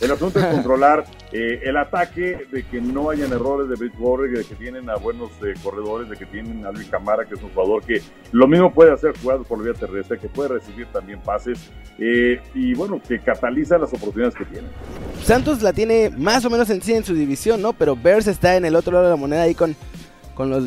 [0.01, 4.45] El asunto es controlar eh, el ataque, de que no hayan errores de Bridgewater, de
[4.45, 7.49] que tienen a buenos eh, corredores, de que tienen a Luis Camara, que es un
[7.51, 11.71] jugador que lo mismo puede hacer jugadas por vía terrestre, que puede recibir también pases
[11.99, 14.69] eh, y bueno, que cataliza las oportunidades que tiene.
[15.25, 17.73] Santos la tiene más o menos en sí en su división, ¿no?
[17.73, 19.75] Pero Bears está en el otro lado de la moneda ahí con,
[20.35, 20.65] con, los,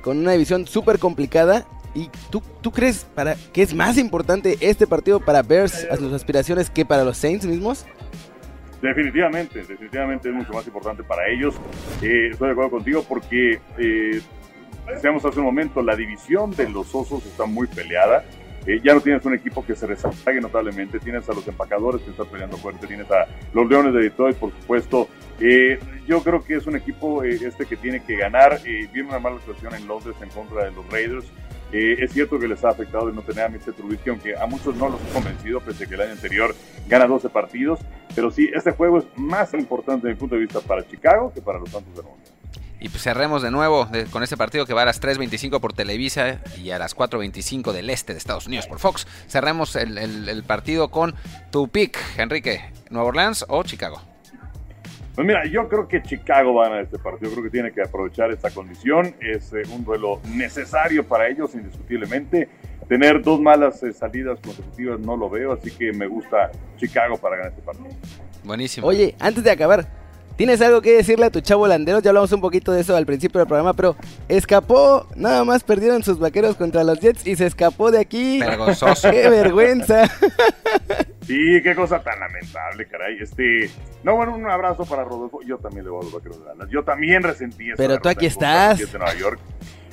[0.00, 1.66] con una división súper complicada
[1.96, 6.12] ¿Y tú, tú crees para que es más importante este partido para Bears a sus
[6.12, 7.86] aspiraciones que para los Saints mismos?
[8.86, 11.56] Definitivamente, definitivamente es mucho más importante para ellos.
[12.00, 14.20] Eh, estoy de acuerdo contigo porque, eh,
[14.86, 18.24] decíamos hace un momento, la división de los osos está muy peleada.
[18.64, 22.12] Eh, ya no tienes un equipo que se resaltague notablemente, tienes a los empacadores que
[22.12, 25.08] están peleando fuerte, tienes a los Leones de Detroit, por supuesto.
[26.06, 28.60] yo creo que es un equipo este que tiene que ganar.
[28.62, 31.26] viene una mala situación en Londres en contra de los Raiders.
[31.72, 33.72] Eh, es cierto que les ha afectado de no tener a Mr.
[33.74, 36.54] Trubisky, aunque a muchos no los ha convencido, pese a que el año anterior
[36.88, 37.80] gana 12 partidos.
[38.14, 41.42] Pero sí, este juego es más importante desde mi punto de vista para Chicago que
[41.42, 42.16] para los Santos de Nueva
[42.78, 46.40] y pues cerremos de nuevo con este partido que va a las 3.25 por Televisa
[46.62, 49.06] y a las 4.25 del este de Estados Unidos por Fox.
[49.28, 51.14] Cerremos el, el, el partido con
[51.50, 52.70] tu pick, Enrique.
[52.90, 54.00] ¿Nueva Orleans o Chicago?
[55.16, 57.30] Pues mira, yo creo que Chicago va a ganar este partido.
[57.30, 59.14] Creo que tiene que aprovechar esta condición.
[59.18, 62.50] Es eh, un duelo necesario para ellos, indiscutiblemente.
[62.86, 67.36] Tener dos malas eh, salidas consecutivas no lo veo, así que me gusta Chicago para
[67.36, 67.88] ganar este partido.
[68.44, 68.86] Buenísimo.
[68.86, 69.88] Oye, antes de acabar,
[70.36, 72.00] ¿tienes algo que decirle a tu chavo landero?
[72.00, 73.96] Ya hablamos un poquito de eso al principio del programa, pero
[74.28, 78.40] escapó, nada más perdieron sus vaqueros contra los Jets y se escapó de aquí.
[78.40, 79.10] Vergonzoso.
[79.10, 80.10] ¡Qué vergüenza!
[81.26, 83.18] Sí, qué cosa tan lamentable, caray.
[83.20, 83.68] Este,
[84.04, 85.40] no, bueno, un abrazo para Rodolfo.
[85.42, 86.68] Yo también le voy a los vaqueros de Dallas.
[86.70, 87.76] Yo también resentí eso.
[87.76, 88.78] Pero tú aquí estás.
[88.78, 89.40] De Nueva York.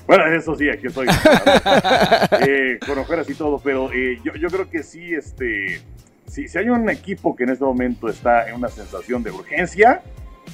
[0.05, 1.07] Bueno, eso sí, aquí estoy.
[2.47, 5.81] eh, con ojeras y todo, pero eh, yo, yo, creo que sí, este,
[6.27, 10.01] si, si hay un equipo que en este momento está en una sensación de urgencia,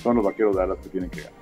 [0.01, 1.39] son los vaqueros de Dallas que tienen que ganar.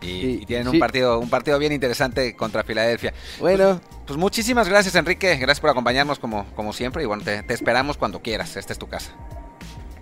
[0.00, 0.76] Y, y, tienen sí.
[0.76, 3.12] un partido un partido bien interesante contra Filadelfia.
[3.40, 3.80] Bueno.
[3.80, 5.36] Pues, pues, muchísimas gracias, Enrique.
[5.36, 7.02] Gracias por acompañarnos como, como siempre.
[7.02, 8.56] Y bueno, te, te, esperamos cuando quieras.
[8.56, 9.12] Esta es tu casa.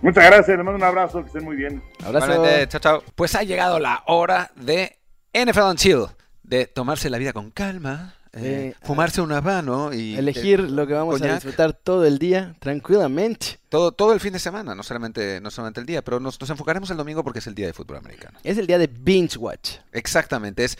[0.01, 0.55] Muchas gracias.
[0.55, 1.21] Les mando un abrazo.
[1.21, 1.81] Que estén muy bien.
[2.05, 2.45] Abrazo.
[2.67, 3.03] Chao, chao.
[3.15, 4.99] Pues ha llegado la hora de
[5.33, 6.05] NFL on Chill.
[6.43, 8.16] De tomarse la vida con calma.
[8.33, 11.31] Eh, fumarse un habano y elegir lo que vamos coñac.
[11.31, 13.59] a disfrutar todo el día tranquilamente.
[13.69, 16.49] Todo, todo el fin de semana, no solamente, no solamente el día, pero nos, nos,
[16.49, 18.39] enfocaremos el domingo porque es el día de fútbol americano.
[18.43, 19.77] Es el día de binge watch.
[19.91, 20.77] Exactamente, es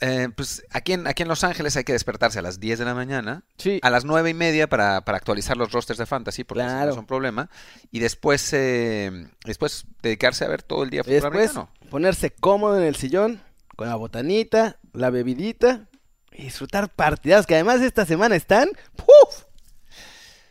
[0.00, 2.84] eh, pues aquí en, aquí en Los Ángeles hay que despertarse a las 10 de
[2.84, 3.80] la mañana, sí.
[3.82, 6.86] a las 9 y media para, para actualizar los rosters de fantasy, porque claro.
[6.86, 7.50] no es un problema,
[7.90, 11.90] y después, eh, después dedicarse a ver todo el día fútbol después, americano.
[11.90, 13.40] Ponerse cómodo en el sillón,
[13.76, 15.88] con la botanita, la bebidita,
[16.34, 18.68] y disfrutar partidas que además esta semana están.
[18.96, 19.44] ¡Puf!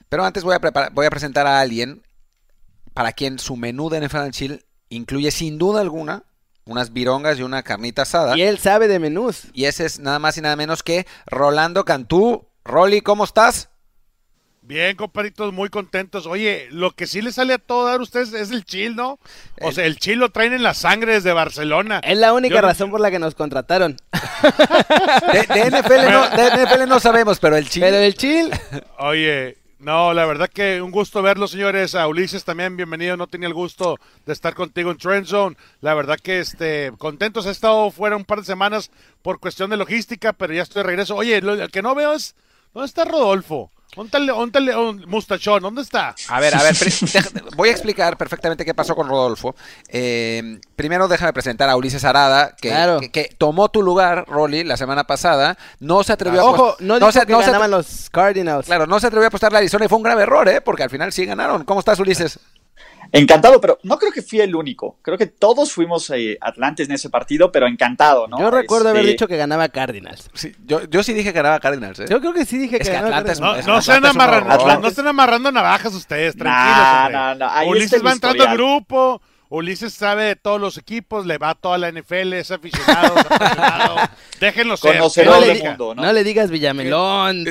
[0.09, 2.03] Pero antes voy a, preparar, voy a presentar a alguien
[2.93, 6.23] para quien su menú de NFL Chill incluye sin duda alguna
[6.65, 8.37] unas virongas y una carnita asada.
[8.37, 9.47] Y él sabe de menús.
[9.53, 12.47] Y ese es nada más y nada menos que Rolando Cantú.
[12.63, 13.69] Rolly, ¿cómo estás?
[14.65, 16.25] Bien, compadritos, muy contentos.
[16.25, 19.19] Oye, lo que sí le sale a todo dar a ustedes es el chill, ¿no?
[19.59, 19.73] O el...
[19.73, 21.99] sea, el chill lo traen en la sangre desde Barcelona.
[22.01, 22.61] Es la única Yo...
[22.61, 23.97] razón por la que nos contrataron.
[25.33, 27.81] De, de, NFL no, de, NFL no, sabemos, pero el chill.
[27.81, 28.51] Pero el chill.
[28.99, 31.93] Oye, no, la verdad que un gusto verlos, señores.
[31.93, 33.17] A Ulises también, bienvenido.
[33.17, 35.57] No tenía el gusto de estar contigo en Trend Zone.
[35.81, 37.45] La verdad que este, contentos.
[37.45, 40.87] He estado fuera un par de semanas por cuestión de logística, pero ya estoy de
[40.87, 41.15] regreso.
[41.15, 42.35] Oye, lo, el que no veo es,
[42.73, 43.72] ¿dónde está Rodolfo?
[43.95, 45.61] ¿Dónde está el un mustachón?
[45.61, 46.15] ¿Dónde está?
[46.27, 46.75] A ver, a ver,
[47.55, 49.55] voy a explicar perfectamente qué pasó con Rodolfo.
[49.87, 52.99] Eh, primero déjame presentar a Ulises Arada, que, claro.
[52.99, 55.57] que, que, tomó tu lugar, Rolly, la semana pasada.
[55.79, 58.65] No se atrevió ah, a Ojo, no, no, se, no se ganaban los Cardinals.
[58.65, 60.61] Claro, no se atrevió a apostar la Arizona y fue un grave error, ¿eh?
[60.61, 61.63] Porque al final sí ganaron.
[61.63, 62.39] ¿Cómo estás, Ulises?
[63.15, 64.97] Encantado, pero no creo que fui el único.
[65.03, 68.39] Creo que todos fuimos eh, Atlantes en ese partido, pero encantado, ¿no?
[68.39, 68.99] Yo recuerdo este...
[68.99, 70.31] haber dicho que ganaba Cardinals.
[70.33, 72.05] Sí, yo, yo, sí dije que ganaba Cardinals, ¿eh?
[72.09, 73.67] Yo creo que sí dije es que, ganaba Atlanta Cardinals.
[73.67, 77.11] No, no, están amarrando, no, están amarrando navajas ustedes, tranquilos.
[77.11, 77.49] No, no, no.
[77.51, 79.21] Ahí Ulises va entrando al grupo.
[79.49, 83.25] Ulises sabe de todos los equipos, le va a toda la NFL, es aficionado, es
[83.27, 83.95] apasionado.
[84.39, 84.97] Déjenlo ser.
[84.97, 85.69] Conocedor que del diga.
[85.69, 86.01] mundo, ¿no?
[86.01, 87.45] No le digas Villamelón.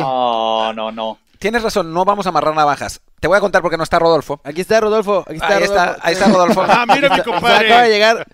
[0.00, 1.18] No, no, no.
[1.46, 3.00] Tienes razón, no vamos a amarrar navajas.
[3.20, 4.40] Te voy a contar por qué no está Rodolfo.
[4.42, 5.22] Aquí está Rodolfo.
[5.28, 6.00] Aquí está Ahí está, Rodolfo.
[6.02, 6.62] ahí está Rodolfo.
[6.68, 7.66] Ah, mira mi compadre.
[7.66, 8.26] acaba de llegar.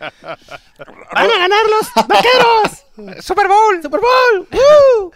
[1.12, 3.20] ¡Van a ganar los vaqueros!
[3.22, 3.82] Super Bowl.
[3.82, 5.12] ¡Super Bowl!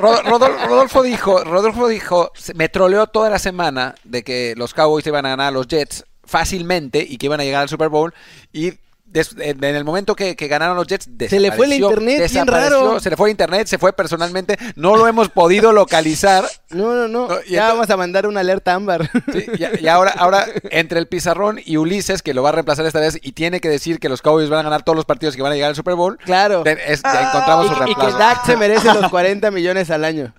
[0.68, 5.28] Rodolfo dijo, Rodolfo dijo, me troleó toda la semana de que los Cowboys iban a
[5.28, 8.12] ganar a los Jets fácilmente y que iban a llegar al Super Bowl
[8.52, 8.72] y
[9.14, 12.06] en en el momento que, que ganaron los Jets Se le fue el desapareció, internet,
[12.18, 13.00] bien desapareció, raro.
[13.00, 17.08] se le fue el internet, se fue personalmente, no lo hemos podido localizar No, no,
[17.08, 17.28] no.
[17.28, 19.10] No, y ya entonces- vamos a mandar una alerta ámbar.
[19.32, 19.46] Sí,
[19.80, 23.00] y, y ahora, ahora entre el pizarrón y Ulises, que lo va a reemplazar esta
[23.00, 25.36] vez y tiene que decir que los Cowboys van a ganar todos los partidos y
[25.36, 26.62] que van a llegar al Super Bowl, Claro.
[26.66, 28.18] es- ya encontramos su Y, y que reemplazo.
[28.18, 30.34] Dak se merece los 40 millones al año.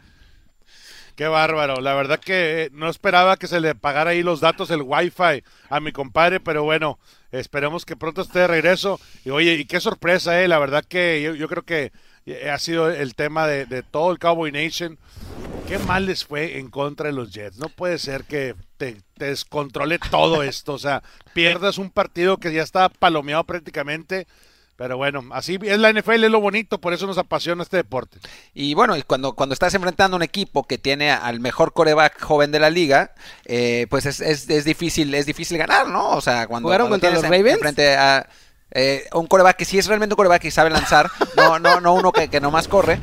[1.15, 1.81] Qué bárbaro.
[1.81, 5.79] La verdad que no esperaba que se le pagara ahí los datos, el wifi a
[5.79, 6.99] mi compadre, pero bueno,
[7.31, 8.99] esperemos que pronto esté de regreso.
[9.25, 10.47] Y oye, y qué sorpresa, eh.
[10.47, 11.91] La verdad que yo, creo que
[12.25, 14.97] eh, ha sido el tema de, de todo el Cowboy Nation.
[15.67, 17.57] Qué mal les fue en contra de los Jets.
[17.57, 20.73] No puede ser que te, te descontrole todo esto.
[20.73, 24.27] O sea, pierdas un partido que ya está palomeado prácticamente.
[24.77, 28.19] Pero bueno, así es la NFL, es lo bonito, por eso nos apasiona este deporte.
[28.53, 32.21] Y bueno, y cuando, cuando estás enfrentando a un equipo que tiene al mejor coreback
[32.21, 33.13] joven de la liga,
[33.45, 36.09] eh, pues es, es, es difícil es difícil ganar, ¿no?
[36.11, 37.55] O sea, cuando, ¿Jugaron cuando contra tienes los en- Ravens?
[37.55, 38.29] enfrente a
[38.69, 41.93] eh, un coreback que sí es realmente un coreback y sabe lanzar, no, no, no
[41.95, 42.99] uno que, que nomás corre.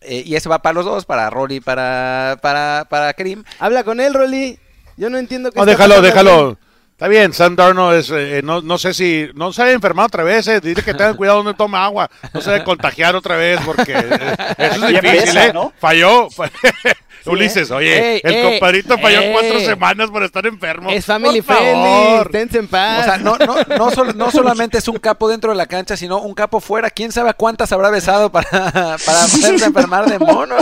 [0.00, 3.44] eh, y ese va para los dos, para Rolly, para, para, para Karim.
[3.58, 4.58] Habla con él, Rolly.
[4.96, 6.58] Yo no entiendo qué No, está déjalo, déjalo.
[6.98, 10.24] Está bien, Sam Darnold es, eh, no, no sé si, no se haya enfermado otra
[10.24, 13.60] vez, eh, dile que tengan cuidado donde toma agua, no se debe contagiar otra vez,
[13.64, 15.52] porque eh, eso es difícil, ¿eh?
[15.54, 15.72] ¿no?
[15.78, 16.26] Falló.
[17.26, 19.32] Ulises, oye, Ey, el ey, compadrito falló ey.
[19.32, 20.90] cuatro semanas por estar enfermo.
[20.90, 21.72] Es family Por friendly.
[21.84, 22.26] favor.
[22.26, 23.00] Esténse en paz.
[23.00, 25.96] O sea, no, no, no, sol- no solamente es un capo dentro de la cancha,
[25.96, 26.90] sino un capo fuera.
[26.90, 30.56] ¿Quién sabe a cuántas habrá besado para, para hacerse enfermar de mono?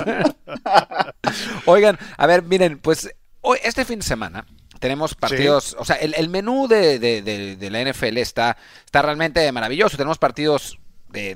[1.67, 3.09] Oigan, a ver, miren, pues
[3.41, 4.45] hoy, este fin de semana
[4.79, 9.03] tenemos partidos, o sea, el, el menú de, de- de- de la NFL está, está
[9.03, 9.97] realmente maravilloso.
[9.97, 10.79] Tenemos partidos
[11.11, 11.35] de,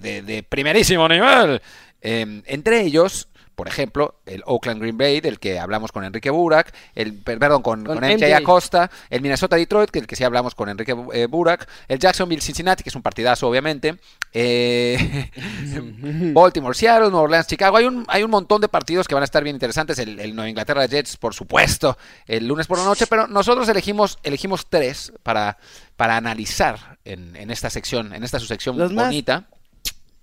[0.49, 1.63] primerísimo nivel.
[2.03, 3.29] Eh, entre ellos,
[3.61, 7.63] por ejemplo, el Oakland Green Bay, del que hablamos con Enrique Burak, el, per- perdón,
[7.63, 8.35] con, Con con MJ.
[8.37, 12.41] Acosta, el Minnesota Detroit, que el que sí hablamos con Enrique eh, Burak, el Jacksonville
[12.43, 13.97] Cincinnati, que es un partidazo, obviamente,
[14.33, 15.31] eh,
[16.33, 17.77] Baltimore Seattle, Nueva Orleans Chicago.
[17.77, 19.99] Hay un, hay un montón de partidos que van a estar bien interesantes.
[19.99, 21.97] El, el Nueva Inglaterra Jets, por supuesto,
[22.27, 25.59] el lunes por la noche, pero nosotros elegimos, elegimos tres para,
[25.97, 29.49] para analizar en, en esta sección, en esta su sección Los más- bonita.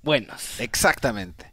[0.04, 0.60] Buenos.
[0.60, 1.52] Exactamente.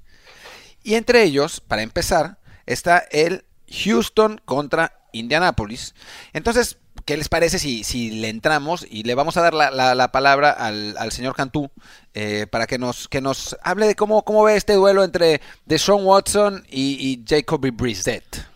[0.85, 5.95] Y entre ellos, para empezar, está el Houston contra Indianapolis.
[6.33, 9.95] Entonces, ¿qué les parece si, si le entramos y le vamos a dar la, la-
[9.97, 11.71] la palabra al, al señor Cantú
[12.15, 16.05] eh, para que nos, que nos hable de cómo, cómo ve este duelo entre Deshaun
[16.05, 18.47] Watson y, Jacoby Brissett?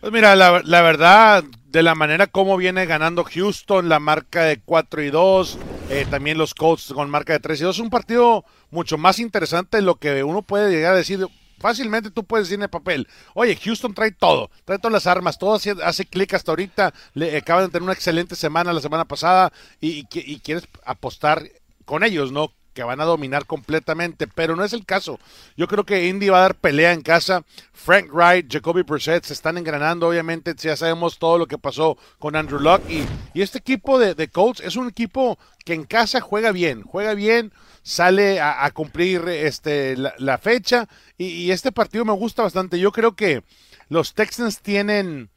[0.00, 4.60] Pues mira, la, la verdad, de la manera como viene ganando Houston, la marca de
[4.60, 5.58] 4 y 2,
[5.90, 9.18] eh, también los Colts con marca de 3 y 2, es un partido mucho más
[9.18, 11.26] interesante de lo que uno puede llegar a decir.
[11.60, 15.38] Fácilmente tú puedes decir en el papel, oye, Houston trae todo, trae todas las armas,
[15.38, 19.04] todo hace, hace clic hasta ahorita, le acaban de tener una excelente semana la semana
[19.04, 21.44] pasada y, y y quieres apostar
[21.84, 22.52] con ellos, ¿no?
[22.80, 25.20] Que van a dominar completamente, pero no es el caso.
[25.54, 27.44] Yo creo que Indy va a dar pelea en casa.
[27.74, 30.54] Frank Wright, Jacoby Brissett se están engranando, obviamente.
[30.56, 32.80] Ya sabemos todo lo que pasó con Andrew Luck.
[32.88, 33.04] Y,
[33.38, 38.40] este equipo de, Colts es un equipo que en casa juega bien, juega bien, sale
[38.40, 40.88] a, cumplir este, la, fecha.
[41.18, 42.78] Y, este partido me gusta bastante.
[42.78, 43.44] Yo creo que
[43.90, 45.28] los Texans tienen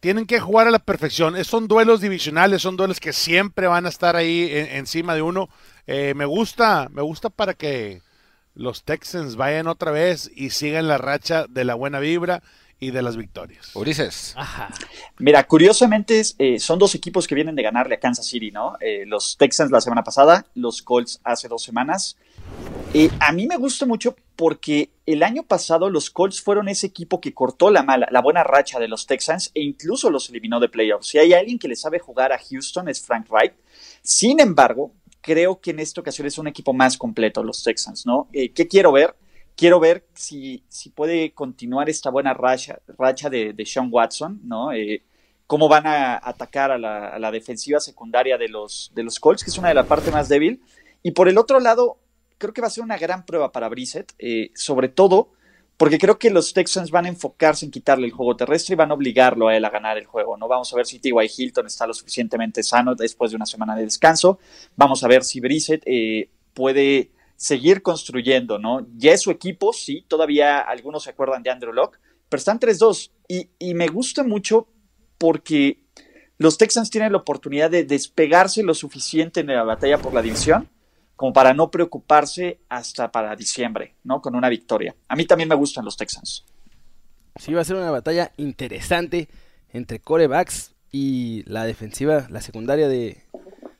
[0.00, 1.44] tienen que jugar a la perfección.
[1.44, 5.50] Son duelos divisionales, son duelos que siempre van a estar ahí en- encima de uno.
[5.86, 8.02] Eh, me gusta, me gusta para que
[8.54, 12.42] los Texans vayan otra vez y sigan la racha de la buena vibra
[12.82, 13.76] y de las victorias.
[13.76, 14.34] Ulises.
[14.36, 14.68] Ajá.
[15.20, 18.76] Mira, curiosamente eh, son dos equipos que vienen de ganarle a Kansas City, ¿no?
[18.80, 22.16] Eh, los Texans la semana pasada, los Colts hace dos semanas.
[22.92, 27.20] Eh, a mí me gusta mucho porque el año pasado los Colts fueron ese equipo
[27.20, 30.68] que cortó la mala, la buena racha de los Texans e incluso los eliminó de
[30.68, 31.06] playoffs.
[31.06, 33.52] Si hay alguien que le sabe jugar a Houston es Frank Wright.
[34.02, 34.92] Sin embargo,
[35.22, 38.28] creo que en esta ocasión es un equipo más completo los Texans, ¿no?
[38.32, 39.14] Eh, ¿Qué quiero ver?
[39.56, 44.72] Quiero ver si, si puede continuar esta buena racha, racha de, de Sean Watson, ¿no?
[44.72, 45.02] Eh,
[45.46, 49.44] cómo van a atacar a la, a la defensiva secundaria de los, de los Colts,
[49.44, 50.62] que es una de las partes más débil.
[51.02, 51.98] Y por el otro lado,
[52.38, 55.32] creo que va a ser una gran prueba para Brissett, eh, sobre todo
[55.82, 58.92] porque creo que los Texans van a enfocarse en quitarle el juego terrestre y van
[58.92, 60.36] a obligarlo a él a ganar el juego.
[60.36, 61.12] No vamos a ver si T.Y.
[61.36, 64.38] Hilton está lo suficientemente sano después de una semana de descanso.
[64.76, 68.86] Vamos a ver si Brissett eh, puede seguir construyendo, ¿no?
[68.96, 73.10] Ya es su equipo, sí, todavía algunos se acuerdan de Andrew Locke, pero están 3-2
[73.26, 74.68] y, y me gusta mucho
[75.18, 75.82] porque
[76.38, 80.68] los Texans tienen la oportunidad de despegarse lo suficiente en la batalla por la división
[81.22, 84.20] como para no preocuparse hasta para diciembre, ¿no?
[84.20, 84.96] Con una victoria.
[85.06, 86.44] A mí también me gustan los Texans.
[87.36, 89.28] Sí, va a ser una batalla interesante
[89.72, 93.22] entre corebacks y la defensiva, la secundaria de,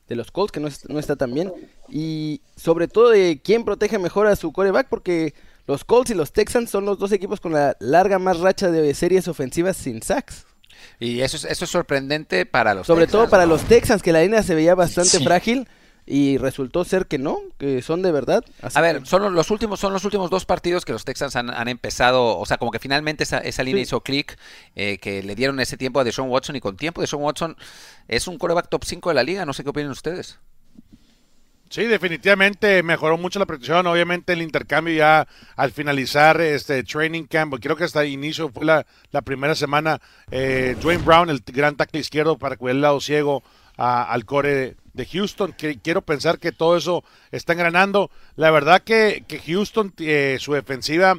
[0.07, 1.52] de los Colts, que no, es- no está tan bien.
[1.88, 5.35] Y sobre todo de quién protege mejor a su coreback, porque
[5.66, 8.94] los Colts y los Texans son los dos equipos con la larga más racha de
[8.94, 10.46] series ofensivas sin sacks.
[11.00, 13.48] Y eso es, eso es sorprendente para los Sobre todo Texans, para ¿no?
[13.55, 15.24] los Texans, que la línea se veía bastante Sí.
[15.24, 15.66] frágil
[16.06, 18.44] y resultó ser que no, que son de verdad.
[18.60, 21.36] Así A ver, que- son los últimos, son los últimos dos partidos que los Texans
[21.36, 23.88] han, han empezado, o sea, como que finalmente esa, esa línea Sí.
[23.88, 24.36] hizo clic,
[24.74, 27.56] eh, que le dieron ese tiempo a Deshaun Watson y con tiempo Deshaun Watson
[28.08, 30.38] es un coreback top 5 de la liga, no sé qué opinan ustedes.
[31.70, 33.86] Sí, definitivamente mejoró mucho la protección.
[33.86, 38.84] Obviamente el intercambio ya al finalizar este training camp, creo que hasta inicio fue la,
[39.10, 39.98] la primera semana,
[40.30, 43.42] eh, Dwayne Brown, el gran tackle izquierdo para cubrir el lado ciego
[43.76, 45.52] al core de Houston.
[45.52, 48.11] Que, quiero pensar que todo eso está engranando.
[48.37, 51.18] La verdad que, que Houston, eh, su defensiva,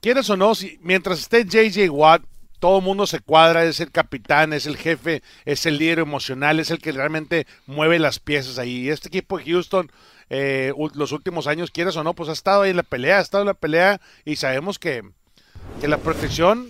[0.00, 2.22] quieres o no, si, mientras esté JJ Watt,
[2.58, 6.58] todo el mundo se cuadra, es el capitán, es el jefe, es el líder emocional,
[6.58, 8.86] es el que realmente mueve las piezas ahí.
[8.86, 9.90] Y este equipo de Houston,
[10.30, 13.22] eh, los últimos años, quieres o no, pues ha estado ahí en la pelea, ha
[13.22, 15.02] estado en la pelea y sabemos que,
[15.80, 16.68] que la protección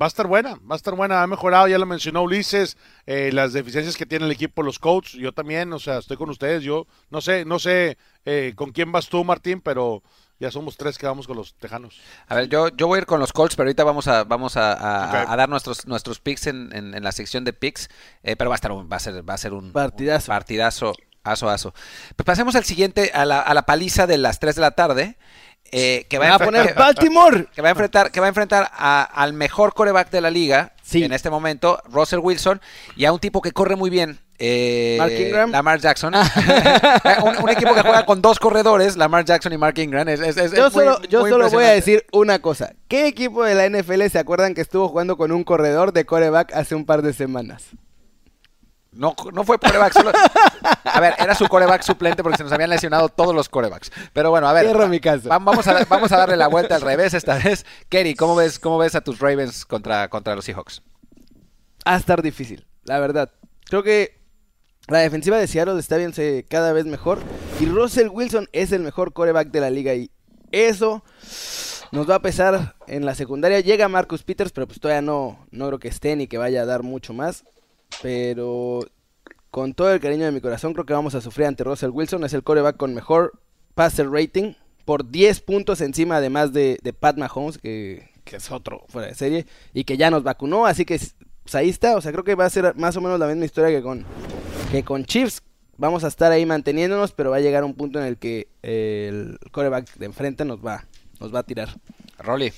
[0.00, 2.76] va a estar buena, va a estar buena, ha mejorado, ya lo mencionó Ulises,
[3.06, 6.30] eh, las deficiencias que tiene el equipo, los coaches, yo también, o sea, estoy con
[6.30, 10.02] ustedes, yo no sé, no sé eh, con quién vas tú, Martín, pero
[10.38, 12.00] ya somos tres que vamos con los tejanos.
[12.26, 14.56] A ver, yo, yo voy a ir con los Colts, pero ahorita vamos a, vamos
[14.56, 15.30] a, a- Ok.
[15.30, 17.88] a dar nuestros, nuestros picks en, en- en la sección de picks,
[18.22, 20.30] eh, pero va a estar un, va a ser, va a ser un Partidazo.
[20.32, 20.92] un partidazo,
[21.24, 21.74] aso, aso.
[22.16, 25.18] Pues pasemos al siguiente, a la, a la paliza de las 3 de la tarde,
[25.72, 27.46] eh, que va a poner Baltimore.
[27.54, 30.72] que va a enfrentar, que va a enfrentar a- al mejor coreback de la liga
[30.82, 31.04] Sí.
[31.04, 32.60] en este momento, Russell Wilson,
[32.96, 34.18] y a un tipo que corre muy bien.
[34.42, 35.50] eh, Mark Ingram.
[35.52, 36.14] Lamar Jackson.
[37.22, 40.08] un, un equipo que juega con dos corredores, Lamar Jackson y Mark Ingram.
[40.08, 42.72] Es, es- es- Yo muy- solo, yo solo voy a decir una cosa.
[42.88, 46.52] ¿Qué equipo de la NFL se acuerdan que estuvo jugando con un corredor de coreback
[46.54, 47.64] hace un par de semanas?
[49.00, 50.12] No, no fue coreback, solo...
[50.84, 53.90] A ver, era su coreback suplente porque se nos habían lesionado todos los corebacks.
[54.12, 54.64] Pero bueno, a ver.
[54.66, 55.28] Cierro mi caso.
[55.30, 57.64] va- Vamos a, vamos a darle la vuelta al revés esta vez.
[57.88, 60.82] Kerry, ¿cómo ves, cómo ves a tus Ravens contra, contra los Seahawks?
[61.88, 63.30] Va a estar difícil, la verdad.
[63.70, 64.20] Creo que
[64.88, 67.20] la defensiva de Seattle está viéndose cada vez mejor.
[67.58, 69.94] Y Russell Wilson es el mejor coreback de la liga.
[69.94, 70.10] Y
[70.52, 71.02] eso
[71.92, 73.60] nos va a pesar en la secundaria.
[73.60, 76.66] Llega Marcus Peters, pero pues todavía no, no creo que esté ni que vaya a
[76.66, 77.44] dar mucho más.
[78.02, 78.80] Pero
[79.50, 82.24] con todo el cariño de mi corazón, creo que vamos a sufrir ante Russell Wilson.
[82.24, 83.32] Es el coreback con mejor
[83.74, 84.54] passer rating.
[84.84, 89.14] Por 10 puntos encima, además de, de Pat Mahomes, que, que es otro fuera de
[89.14, 89.46] serie.
[89.74, 90.66] Y que ya nos vacunó.
[90.66, 90.98] Así que
[91.42, 91.96] pues ahí está.
[91.96, 94.04] O sea, creo que va a ser más o menos la misma historia que con,
[94.70, 95.42] que con Chiefs.
[95.76, 99.38] Vamos a estar ahí manteniéndonos, pero va a llegar un punto en el que el
[99.50, 100.84] coreback de enfrente nos va,
[101.18, 101.70] nos va a tirar.
[102.18, 102.52] Rolly.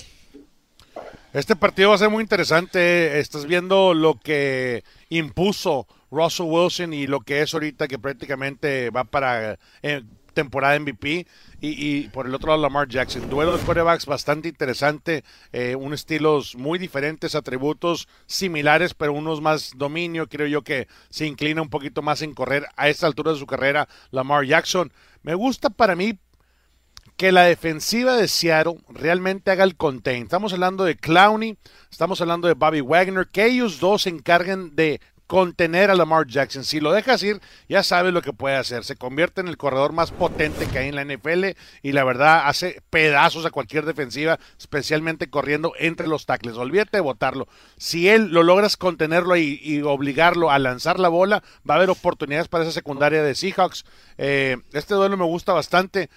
[1.33, 3.18] Este partido va a ser muy interesante.
[3.18, 9.05] Estás viendo lo que impuso Russell Wilson y lo que es ahorita que prácticamente va
[9.05, 10.02] para eh,
[10.35, 11.26] temporada MVP.
[11.64, 13.31] Y, por el otro lado Lamar Jackson.
[13.31, 15.22] Duelo de quarterbacks bastante interesante.
[15.52, 20.28] eh, un estilos muy diferentes, atributos similares, pero unos más dominio.
[20.28, 23.46] Creo yo que se inclina un poquito más en correr a esta altura de su
[23.46, 24.92] carrera Lamar Jackson.
[25.22, 26.18] Me gusta para mí
[27.16, 30.25] que la defensiva de Seattle realmente haga el contain.
[30.25, 31.57] Estamos hablando de Clowney,
[31.90, 35.01] estamos hablando de Bobby Wagner, que ellos dos se encarguen de
[35.33, 36.62] contener a Lamar Jackson.
[36.62, 38.85] Si lo dejas ir, ya sabes lo que puede hacer.
[38.85, 42.48] Se convierte en el corredor más potente que hay en la NFL y la verdad
[42.48, 46.59] hace pedazos a cualquier defensiva, especialmente corriendo entre los tackles.
[46.59, 47.48] Olvídate de botarlo.
[47.79, 52.48] Si él lo logras contenerlo y, obligarlo a lanzar la bola, va a haber oportunidades
[52.48, 53.87] para esa secundaria de Seahawks.
[54.18, 56.11] Eh, este duelo me gusta bastante.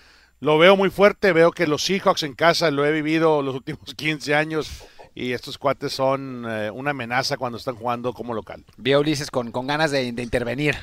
[0.45, 3.95] Lo veo muy fuerte, veo que los Seahawks en casa lo he vivido los últimos
[3.95, 4.84] 15 años
[5.15, 8.63] y estos cuates son eh, una amenaza cuando están jugando como local.
[8.77, 10.75] Vi a Ulises con, con ganas de, de intervenir.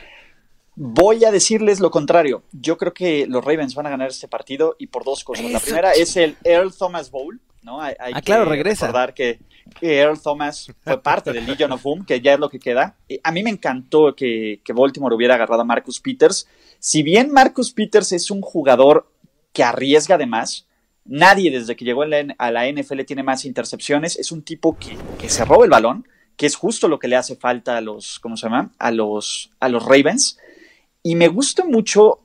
[0.74, 2.42] Voy a decirles lo contrario.
[2.50, 5.48] Yo creo que los Ravens van a ganar este partido y por dos cosas.
[5.48, 7.80] La primera es el Earl Thomas Bowl, ¿no?
[7.80, 8.86] Hay, hay Ah, claro, que regresa.
[8.86, 9.38] recordar que,
[9.78, 12.96] que Earl Thomas fue parte del Legion of Boom, que ya es lo que queda.
[13.06, 16.48] Y a mí me encantó que, que Baltimore hubiera agarrado a Marcus Peters.
[16.80, 19.11] Si bien Marcus Peters es un jugador
[19.52, 20.66] que arriesga de más,
[21.04, 24.16] Nadie desde que llegó a la NFL tiene más intercepciones.
[24.18, 27.16] Es un tipo que, que se roba el balón, que es justo lo que le
[27.16, 28.72] hace falta a los, ¿cómo se llama?
[28.78, 30.38] A los, a los Ravens.
[31.02, 32.20] Y me gusta mucho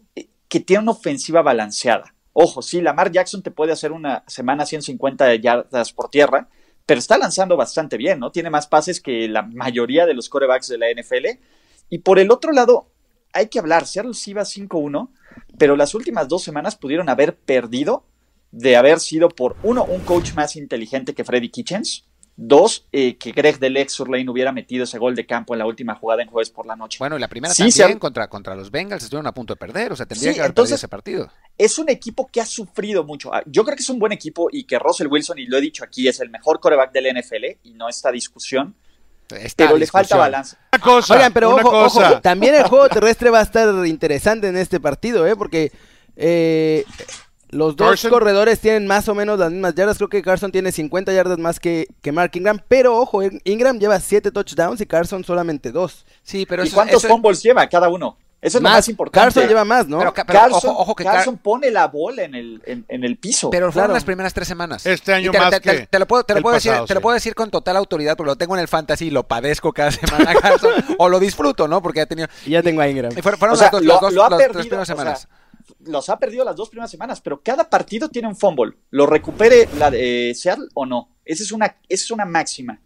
[0.48, 2.14] que tiene una ofensiva balanceada.
[2.34, 6.48] Ojo, sí, Lamar Jackson te puede hacer una semana 150 yardas por tierra,
[6.86, 8.32] pero está lanzando bastante bien, ¿no?
[8.32, 11.40] Tiene más pases que la mayoría de los corebacks de la NFL.
[11.90, 12.92] Y por el otro lado,
[13.38, 15.10] hay que hablar, Seattle sí va 5-1,
[15.58, 18.06] pero las últimas dos semanas pudieron haber perdido
[18.52, 22.06] de haber sido por uno, un coach más inteligente que Freddy Kitchens,
[22.40, 25.66] Dos, eh, que Greg del ex Surlane hubiera metido ese gol de campo en la
[25.66, 26.98] última jugada en jueves por la noche.
[27.00, 29.96] Bueno, y la primera también contra, contra los Bengals estuvieron a punto de perder, o
[29.96, 31.32] sea, tendría que haber perdido ese partido.
[31.58, 33.34] Es un equipo que ha sufrido mucho.
[33.34, 35.62] Ah, yo creo que es un buen equipo y que Russell Wilson, y lo he
[35.62, 38.76] dicho aquí, es el mejor coreback del NFL y no esta discusión.
[39.56, 40.56] Pero le falta balance.
[40.74, 44.80] Una cosa, Oigan, pero ojo, también el juego terrestre va a estar interesante en este
[44.80, 45.36] partido, ¿eh?
[45.36, 45.72] Porque
[46.16, 46.86] eh,
[47.50, 49.98] los dos corredores tienen más o menos las mismas yardas.
[49.98, 52.60] Creo que Carson tiene 50 yardas más que, que Mark Ingram.
[52.68, 56.06] Pero ojo, Ingram lleva 7 touchdowns y Carson solamente 2.
[56.24, 58.18] Sí, pero ¿Y cuántos fumbles lleva cada uno?
[58.40, 59.26] Eso es lo más importante.
[59.26, 59.98] Carson lleva más, ¿no?
[59.98, 63.50] Pero, Carson, ojo, que Carson pone la bola en el, en, el piso.
[63.50, 64.86] Pero fueron las primeras tres semanas.
[64.86, 67.34] Este año más que te, lo puedo, te lo puedo decir, te lo puedo decir
[67.34, 70.72] con total autoridad porque lo tengo en el fantasy y lo padezco cada semana Carson,
[71.00, 71.82] o lo disfruto, ¿no?
[71.82, 73.12] Porque ha tenido y ya tengo a Ingram.
[73.12, 75.28] fueron, las, dos, las tres primeras semanas
[75.86, 78.74] los ha perdido las dos primeras semanas, pero cada partido tiene un fumble.
[78.90, 81.10] Lo recupere la de Seattle o no.
[81.26, 82.80] Esa es una, es una máxima.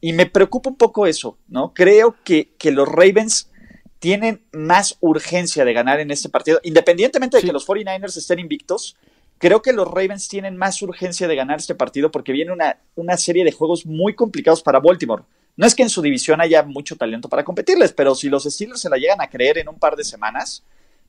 [0.00, 1.72] Y me preocupa un poco eso, ¿no?
[1.72, 3.50] Creo que, que los Ravens
[3.98, 8.96] tienen más urgencia de ganar en este partido, independientemente de que los 49ers estén invictos.
[9.38, 13.16] Creo que los Ravens tienen más urgencia de ganar este partido porque viene una, una
[13.16, 15.24] serie de juegos muy complicados para Baltimore.
[15.56, 18.80] No es que en su división haya mucho talento para competirles, pero si los Steelers
[18.80, 20.62] se la llegan a creer en un par de semanas,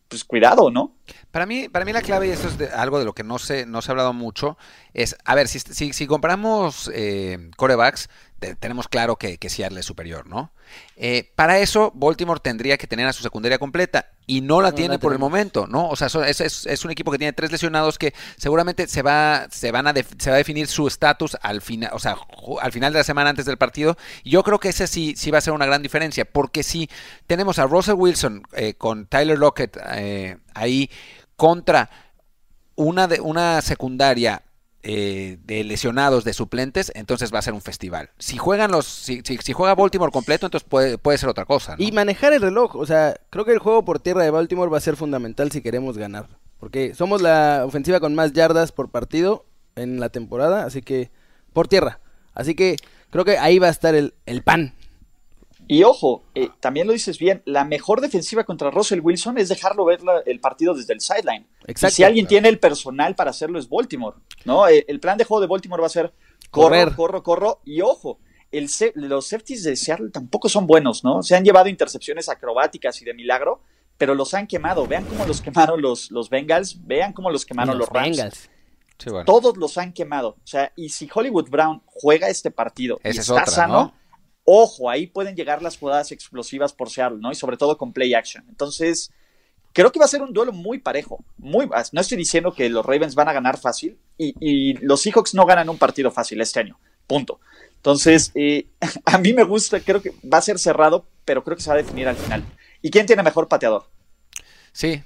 [0.07, 0.93] pues cuidado, ¿no?
[1.31, 3.65] Para mí, para mí la clave, y esto es algo de lo que no se,
[3.65, 4.57] no se ha hablado mucho,
[4.93, 8.09] es, a ver, si, si, si compramos eh, corebacks,
[8.59, 10.51] tenemos claro que, que Seattle es superior, ¿no?
[10.95, 14.99] Eh, para eso, Baltimore tendría que tener a su secundaria completa y no la tiene
[14.99, 15.89] por el momento, ¿no?
[15.89, 19.87] O sea, es, un equipo que tiene tres lesionados que seguramente se va, se van
[19.87, 22.17] a se va a definir su estatus al final, o sea,
[22.61, 23.97] al final de la semana antes del partido.
[24.25, 26.89] Yo creo que ese sí, sí va a ser una gran diferencia, porque si
[27.25, 30.89] tenemos a Russell Wilson eh, con Tyler Lockett eh, ahí
[31.35, 31.89] contra
[32.75, 34.43] una, de, una secundaria
[34.83, 38.11] eh, de lesionados, de suplentes, entonces va a ser un festival.
[38.19, 41.75] Si juegan los, si, si, juega Baltimore completo, entonces puede, puede ser otra cosa.
[41.77, 44.77] Y manejar el reloj, o sea, creo que el juego por tierra de Baltimore va
[44.77, 46.27] a ser fundamental si queremos ganar.
[46.59, 51.11] Porque somos la ofensiva con más yardas por partido en la temporada, así que
[51.53, 51.99] por tierra.
[52.33, 52.77] Así que
[53.09, 54.73] creo que ahí va a estar el, el pan.
[55.67, 59.85] Y ojo, eh, también lo dices bien, la mejor defensiva contra Russell Wilson es dejarlo
[59.85, 61.45] ver el partido desde el sideline.
[61.65, 61.95] Exacto.
[61.95, 64.67] si alguien tiene el personal para hacerlo es Baltimore, ¿no?
[64.67, 66.13] Eh, el plan de juego de Baltimore va a ser
[66.49, 68.19] correr, corro, corro, y ojo,
[68.51, 71.21] el, los safeties de Seattle tampoco son buenos, ¿no?
[71.23, 73.61] Se han llevado intercepciones acrobáticas y de milagro,
[73.97, 74.87] pero los han quemado.
[74.87, 78.49] Vean cómo los quemaron los, los Bengals, vean cómo los quemaron los, Rams.
[79.25, 80.29] Todos los han quemado.
[80.29, 83.93] O sea, y si Hollywood Brown juega este partido y está sano,
[84.49, 87.29] Ojo, ahí pueden llegar las jugadas explosivas por Seattle, ¿no?
[87.33, 88.45] Y sobre todo con play action.
[88.47, 89.11] Entonces,
[89.73, 91.19] creo que va a ser un duelo muy parejo.
[91.37, 95.45] Muy, no estoy diciendo que los Ravens van a ganar fácil y, los Seahawks no
[95.45, 96.79] ganan un partido fácil este año.
[97.07, 97.41] Punto.
[97.75, 98.67] Entonces, eh,
[99.05, 101.73] a mí me gusta, creo que va a ser cerrado, pero creo que se va
[101.73, 102.45] a definir al final.
[102.81, 103.89] ¿Y quién tiene mejor pateador?
[104.71, 105.03] Sí,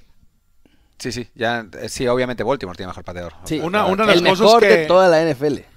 [0.98, 3.32] Sí, sí, ya, eh, sí, obviamente Baltimore tiene mejor pateador.
[3.42, 5.71] Sí, una, una de las el mejor de toda la NFL.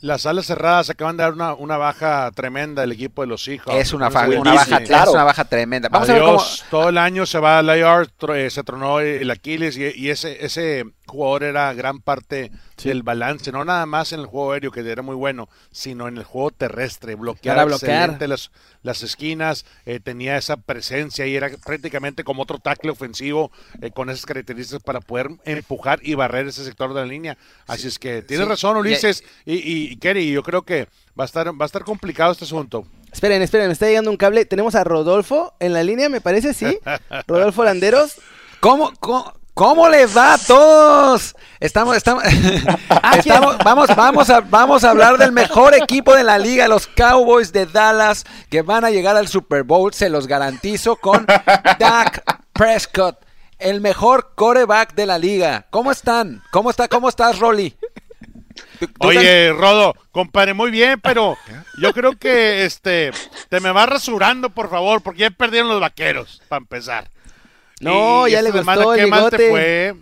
[0.00, 3.74] Las alas cerradas acaban de dar una, una baja tremenda del equipo de los hijos.
[3.74, 5.10] Es una, baja, una baja, claro.
[5.10, 5.88] es una baja tremenda.
[5.88, 6.42] Vamos a ver cómo...
[6.70, 10.44] Todo el año se va al IR, eh, se tronó el Aquiles y, y, ese,
[10.44, 12.50] ese jugador era gran parte
[12.82, 16.16] del balance, no nada más en el juego aéreo, que era muy bueno, sino en
[16.16, 18.28] el juego terrestre, bloquear, bloquear.
[18.28, 18.50] Las,
[18.82, 23.50] las esquinas, eh, tenía esa presencia y era prácticamente como otro tackle ofensivo
[23.80, 27.38] eh, con esas características para poder empujar y barrer ese sector de la línea.
[27.66, 30.88] Así es que tienes razón, Ulises y, y, y Kerry, yo creo que
[31.18, 32.86] va a estar, va a estar complicado este asunto.
[33.12, 34.44] Esperen, esperen, me está llegando un cable.
[34.44, 36.78] Tenemos a Rodolfo en la línea, me parece, sí.
[37.26, 38.16] Rodolfo Landeros.
[38.60, 41.34] ¿Cómo, cómo, ¿Cómo les va a todos?
[41.58, 42.22] Estamos, estamos,
[43.64, 47.66] vamos, vamos, a, vamos a hablar del mejor equipo de la liga, los Cowboys de
[47.66, 53.18] Dallas, que van a llegar al Super Bowl, se los garantizo, con Dak Prescott,
[53.58, 55.66] el mejor coreback de la liga.
[55.70, 56.40] ¿Cómo están?
[56.52, 57.76] ¿Cómo está, cómo estás, Rolly?
[59.00, 61.36] Oye, Rodo, compadre, muy bien, pero
[61.82, 63.10] yo creo que este
[63.48, 67.10] te me vas rasurando, por favor, porque ya perdieron los vaqueros, para empezar.
[67.80, 69.94] No, ya le gustó el ¿Qué mal te fue?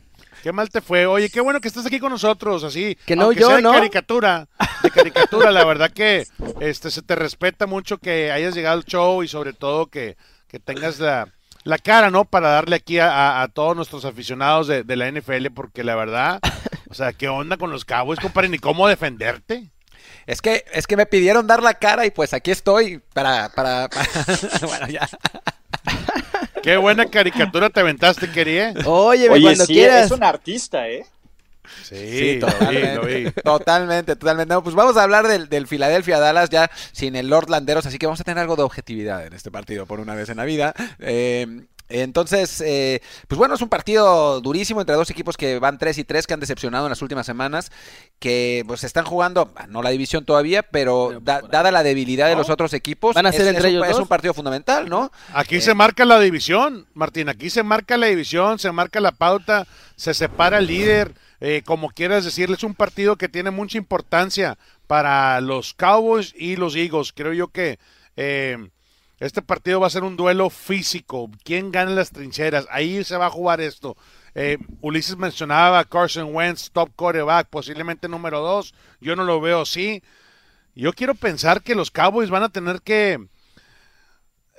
[0.43, 1.07] Qué mal te fue.
[1.07, 2.97] Oye, qué bueno que estás aquí con nosotros, así.
[3.05, 3.73] Que no, aunque yo, sea de ¿no?
[3.73, 4.47] caricatura.
[4.83, 6.25] De caricatura, la verdad que
[6.61, 10.17] este se te respeta mucho que hayas llegado al show y sobre todo que,
[10.47, 11.29] que tengas la,
[11.65, 12.25] la cara, ¿no?
[12.27, 15.97] Para darle aquí a, a- a todos nuestros aficionados de, de la NFL, porque la
[15.97, 16.39] verdad,
[16.89, 18.49] o sea, ¿qué onda con los Cowboys, compadre?
[18.49, 19.73] Ni cómo defenderte.
[20.27, 23.89] Es que, es que me pidieron dar la cara y pues aquí estoy para, para,
[23.89, 24.09] para-
[24.67, 25.09] bueno, ya.
[26.63, 28.75] Qué buena caricatura te aventaste, quería.
[28.85, 30.07] Óyeme, Oye, cuando sí, quieras.
[30.07, 31.07] es un artista, ¿eh?
[31.85, 33.31] Sí, lo vi, lo vi.
[33.45, 34.53] Totalmente, totalmente.
[34.55, 37.99] No, pues vamos a hablar del, del Philadelphia Dallas ya sin el Lord Landeros, así
[37.99, 40.45] que vamos a tener algo de objetividad en este partido por una vez en la
[40.45, 40.75] vida.
[41.01, 41.47] Eh,
[41.89, 46.05] entonces, eh, pues bueno, es un partido durísimo entre dos equipos que van 3 y
[46.05, 47.71] 3, que han decepcionado en las últimas semanas,
[48.19, 52.51] que pues están jugando, no la división todavía, pero da- dada la debilidad de los
[52.51, 54.01] otros equipos, ¿Van a ser es, entre es un, ellos es dos?
[54.03, 55.13] un partido fundamental, ¿no?
[55.33, 57.29] Aquí se marca la división, Martín.
[57.29, 59.67] Aquí se marca la división, se marca la pauta,
[59.97, 61.15] se separa el líder.
[61.41, 64.57] eh, como quieras decirle, es un partido que tiene mucha importancia
[64.87, 67.13] para los Cowboys y los Eagles.
[67.15, 67.79] Creo yo que
[68.17, 68.57] eh,
[69.19, 71.31] este partido va a ser un duelo físico.
[71.43, 72.67] ¿Quién gana las trincheras?
[72.71, 73.97] Ahí se va a jugar esto.
[74.35, 78.75] Eh, Ulises mencionaba Carson Wentz, top quarterback, posiblemente número dos.
[79.01, 80.03] Yo no lo veo así.
[80.75, 83.27] Yo quiero pensar que los Cowboys van a tener que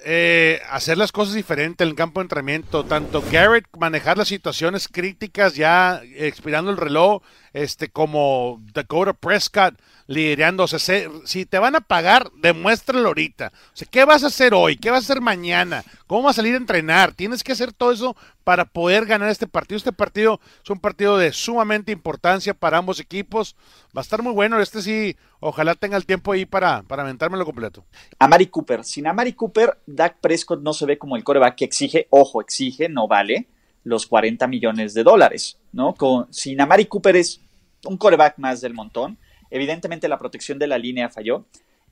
[0.03, 2.83] eh, hacer las cosas diferentes en el campo de entrenamiento.
[2.83, 7.21] Tanto Garrett manejar las situaciones críticas ya expirando el reloj,
[7.63, 10.67] este como Dakota Prescott liderando.
[10.67, 13.51] Si te van a pagar, demuéstralo ahorita.
[13.73, 14.77] O sea, ¿qué vas a hacer hoy?
[14.77, 15.83] ¿Qué vas a hacer mañana?
[16.05, 17.13] ¿Cómo vas a salir a entrenar?
[17.13, 19.77] Tienes que hacer todo eso para poder ganar este partido.
[19.77, 23.55] Este partido es un partido de sumamente importancia para ambos equipos.
[23.95, 24.59] Va a estar muy bueno.
[24.61, 27.83] Este sí, ojalá tenga el tiempo ahí para, para aventármelo completo.
[28.19, 28.83] Amari Cooper.
[28.83, 32.87] Sin Amari Cooper, Dak Prescott no se ve como el coreback que exige, ojo, exige,
[32.87, 33.47] no vale
[33.83, 35.95] los 40 millones de dólares, ¿no?
[35.95, 37.41] Con, sin Amari Cooper es
[37.85, 39.17] un coreback más del montón.
[39.49, 41.45] Evidentemente la protección de la línea falló.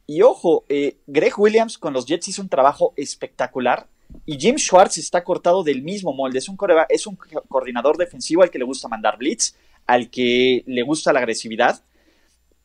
[0.08, 3.88] Y ojo, eh, Greg Williams con los Jets hizo un trabajo espectacular.
[4.26, 6.38] Y Jim Schwartz está cortado del mismo molde.
[6.38, 6.58] Es un,
[6.90, 9.56] es un co- coordinador defensivo al que le gusta mandar blitz,
[9.88, 11.84] al que le gusta la agresividad.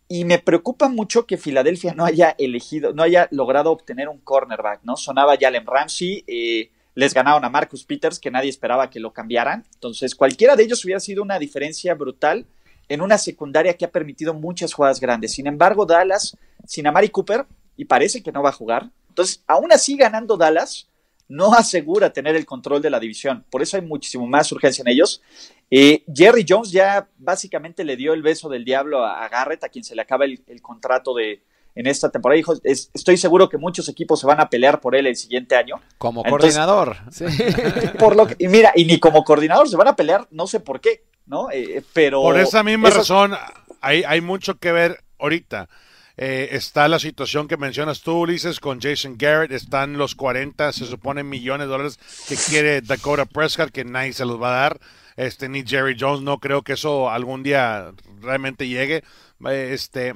[0.07, 4.81] Y me preocupa mucho que Filadelfia no haya elegido, no haya logrado obtener un cornerback,
[4.83, 4.97] ¿no?
[4.97, 9.65] Sonaba Jalen Ramsey, eh, les ganaron a Marcus Peters, que nadie esperaba que lo cambiaran.
[9.75, 12.45] Entonces, cualquiera de ellos hubiera sido una diferencia brutal
[12.91, 15.33] en una secundaria que ha permitido muchas jugadas grandes.
[15.33, 16.37] Sin embargo, Dallas,
[16.67, 18.91] sin Amari Cooper, y parece que no va a jugar.
[19.09, 20.89] Entonces, aún así ganando Dallas,
[21.29, 23.47] no asegura tener el control de la división.
[23.49, 25.23] Por eso hay muchísimo más urgencia en ellos.
[25.71, 29.85] Eh, Jerry Jones ya básicamente le dio el beso del diablo a, Garrett, a quien
[29.85, 31.45] se le acaba el contrato de
[31.81, 32.37] en esta temporada.
[32.37, 35.57] Dijo, es- estoy seguro que muchos equipos se van a pelear por él el siguiente
[35.57, 35.81] año.
[35.99, 36.97] Como Entonces- coordinador.
[37.99, 40.61] Por lo que- y mira, y ni como coordinador se van a pelear, no sé
[40.61, 41.51] por qué, ¿no?
[41.51, 43.35] Eh, pero Por esa misma razón,
[43.81, 45.69] hay, hay mucho que ver ahorita.
[46.17, 49.53] Eh, está la situación que mencionas tú, Ulises, con Jason Garrett.
[49.53, 54.27] Están los 40, se supone, millones de dólares que quiere Dakota Prescott, que nadie se
[54.27, 54.81] los va a dar.
[55.17, 59.03] Este, ni Jerry Jones, no creo que eso algún día realmente llegue.
[59.47, 60.13] Eh, Este,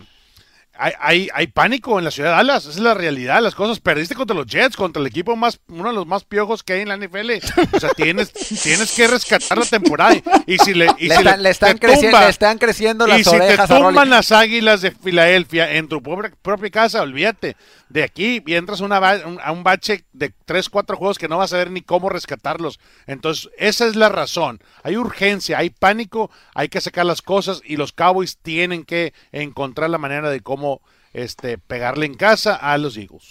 [0.77, 3.81] hay, hay, hay pánico en la ciudad de Dallas, esa es la realidad, las cosas.
[3.81, 6.81] Perdiste contra los Jets, contra el equipo más, uno de los más piojos que hay
[6.81, 7.31] en la NFL.
[7.72, 10.14] O sea, tienes, tienes que rescatar la temporada.
[10.47, 13.11] Y si le, y le, si están, le están creciendo, tumba- le están creciendo y
[13.11, 17.57] las si te orejas tumban las águilas de Filadelfia en tu propia, propia casa, olvídate.
[17.89, 21.29] De aquí y entras a una un- a un bache de 3, 4 juegos que
[21.29, 22.81] no vas a ver ni cómo rescatarlos.
[23.07, 24.61] Entonces, esa es la razón.
[24.83, 29.91] Hay urgencia, hay pánico, hay que sacar las cosas y los Cowboys tienen que encontrar
[29.91, 30.64] la manera de cómo
[31.12, 33.25] este, pegarle en casa a los Eagles.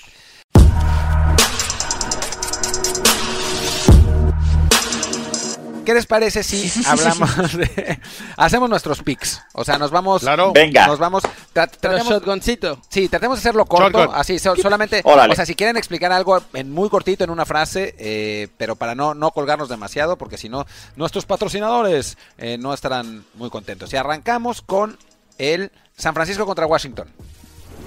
[5.86, 8.00] ¿Qué les parece si hablamos de...
[8.38, 9.42] Hacemos nuestros picks.
[9.52, 10.22] O sea, nos vamos...
[10.22, 10.54] Claro.
[10.54, 10.88] Venga.
[10.88, 11.24] Nos vamos...
[11.54, 12.80] tra- tratemos- shotguncito.
[12.88, 14.16] Sí, tratemos de hacerlo corto, Shotgun.
[14.16, 15.34] así, so- solamente, Órale.
[15.34, 18.96] o sea, si quieren explicar algo en muy cortito, en una frase, eh, pero para
[18.96, 20.66] no, no colgarnos demasiado, porque si no,
[20.96, 23.92] nuestros patrocinadores eh, no estarán muy contentos.
[23.92, 24.98] Y arrancamos con
[25.38, 27.08] el San Francisco contra Washington.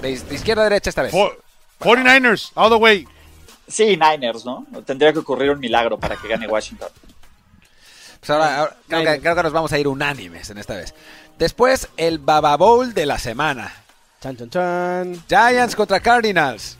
[0.02, 1.12] De, de izquierda a derecha esta vez.
[1.12, 1.40] For-
[1.80, 3.06] 49ers, all the way.
[3.68, 4.64] Sí, Niners, ¿no?
[4.84, 6.88] Tendría que ocurrir un milagro para que gane Washington.
[8.20, 10.94] Pues ahora, ahora creo, que, creo que nos vamos a ir unánimes en esta vez.
[11.38, 13.72] Después, el Baba Bowl de la semana.
[14.22, 15.24] Chan, chan, chan.
[15.28, 16.76] Giants contra Cardinals.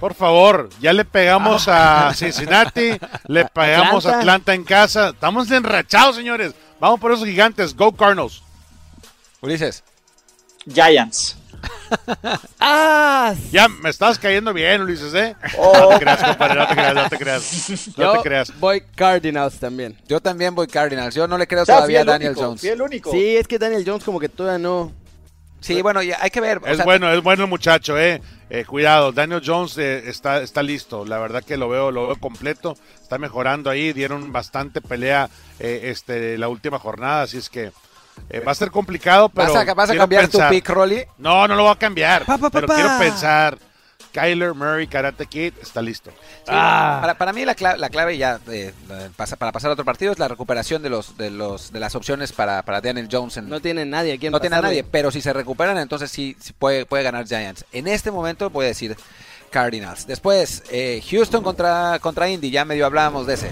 [0.00, 2.92] Por favor, ya le pegamos a Cincinnati,
[3.26, 4.18] le pegamos a Atlanta.
[4.20, 5.08] Atlanta en casa.
[5.10, 6.54] Estamos enrachados, señores.
[6.80, 7.76] Vamos por esos gigantes.
[7.76, 8.42] Go Cardinals.
[9.42, 9.84] Ulises.
[10.66, 11.36] Giants.
[12.58, 13.34] Ah.
[13.50, 15.34] Ya me estás cayendo bien, Ulises, ¿eh?
[15.58, 15.72] Oh.
[15.74, 17.88] No te creas, compadre, no te creas, no te creas.
[17.98, 18.60] No Yo te creas.
[18.60, 19.96] voy Cardinals también.
[20.08, 21.14] Yo también voy Cardinals.
[21.14, 22.60] Yo no le creo O sea, fui todavía a el Daniel único, Jones.
[22.60, 23.10] fui el único.
[23.10, 24.92] Sí, es que Daniel Jones como que todavía no.
[25.60, 26.58] Sí, bueno, ya hay que ver.
[26.58, 28.22] o Es sea, bueno, es bueno el muchacho, eh.
[28.48, 31.04] Eh, cuidado, Daniel Jones eh, está, está listo.
[31.04, 32.76] La verdad que lo veo, lo veo completo.
[33.02, 33.92] Está mejorando ahí.
[33.92, 37.72] Dieron bastante pelea eh, este, la última jornada, así es que
[38.28, 40.68] eh, va a ser complicado, pero ¿Vas a, vas a quiero cambiar pensar- tu pick,
[40.68, 41.04] Rolly?
[41.18, 42.24] No, no lo voy a cambiar.
[42.26, 42.74] Pa, pa, pa, pero pa.
[42.74, 43.58] quiero pensar.
[44.12, 46.10] Kyler Murray, Karate Kid, está listo.
[46.48, 46.98] Ah.
[47.00, 48.72] Para, para mí la clave, la clave ya eh,
[49.16, 51.94] pasa- para pasar a otro partido es la recuperación de los de los de las
[51.94, 53.36] opciones para, para Daniel Jones.
[53.36, 56.10] En, No tiene nadie aquí en no tiene a nadie, pero si se recuperan, entonces
[56.10, 57.64] sí, sí puede, puede ganar Giants.
[57.70, 58.96] En este momento voy a decir
[59.50, 60.08] Cardinals.
[60.08, 63.50] Después, eh, Houston contra, contra Indy, ya medio hablábamos de ese.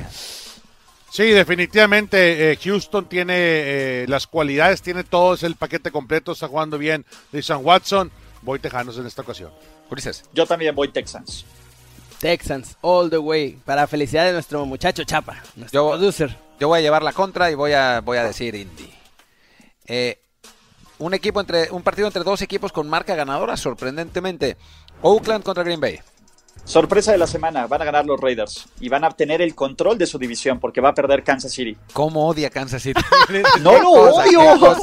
[1.10, 6.48] Sí, definitivamente eh, Houston tiene eh, las cualidades, tiene todo, es el paquete completo, está
[6.48, 7.04] jugando bien.
[7.42, 8.10] San Watson,
[8.42, 9.50] voy Tejanos en esta ocasión.
[9.90, 10.24] Ulises.
[10.34, 11.46] Yo también voy Texans.
[12.20, 13.58] Texans, all the way.
[13.64, 16.36] Para felicidad de nuestro muchacho Chapa, nuestro Yo- producer.
[16.60, 18.92] Yo voy a llevar la contra y voy a, voy a decir Indy.
[19.86, 20.18] Eh,
[20.98, 24.56] un equipo entre un partido entre dos equipos con marca ganadora, sorprendentemente.
[25.00, 26.00] Oakland contra Green Bay.
[26.68, 29.96] Sorpresa de la semana, van a ganar los Raiders y van a obtener el control
[29.96, 31.74] de su división porque va a perder Kansas City.
[31.94, 33.00] ¿Cómo odia Kansas City?
[33.62, 34.76] No lo qué odio.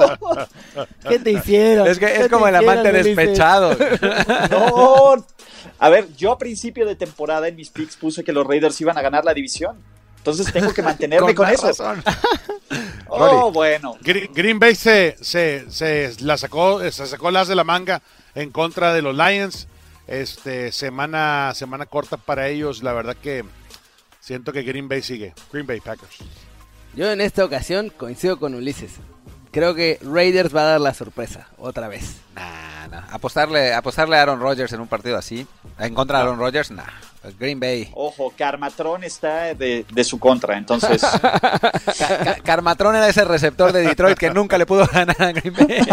[1.08, 1.88] ¿Qué te hicieron?
[1.88, 3.78] Es que ¿Qué es te como el amante despechado.
[4.50, 5.24] No.
[5.78, 8.98] A ver, yo a principio de temporada en mis picks puse que los Raiders iban
[8.98, 9.78] a ganar la división.
[10.18, 11.68] Entonces tengo que mantenerme con, eso.
[11.68, 12.04] razón.
[13.10, 13.96] Oh, bueno.
[14.02, 18.02] Gre- Green Bay se, se, se la sacó, se sacó las de la manga
[18.34, 19.68] en contra de los Lions.
[20.08, 22.84] Este semana, semana corta para ellos.
[22.84, 23.44] La verdad que
[24.20, 25.34] siento que Green Bay sigue.
[25.52, 26.18] Green Bay Packers.
[26.96, 28.94] Yo en esta ocasión coincido con Ulises.
[29.52, 32.18] Creo que Raiders va a dar la sorpresa, otra vez.
[32.36, 33.04] Nah, nah.
[33.12, 35.48] Apostarle, apostarle a Aaron Rodgers en un partido así,
[35.80, 36.84] en contra de Aaron Rodgers, nah.
[37.40, 37.90] Green Bay.
[37.94, 41.40] Ojo, Carmatron está de, de su contra, entonces Ca-
[41.98, 45.80] Ca- Carmatron era ese receptor de Detroit que nunca le pudo ganar a Green Bay.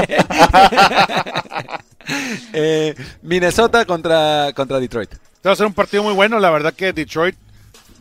[2.54, 5.12] Eh, Minnesota contra, contra Detroit.
[5.12, 6.38] Este va a ser un partido muy bueno.
[6.38, 7.34] La verdad que Detroit,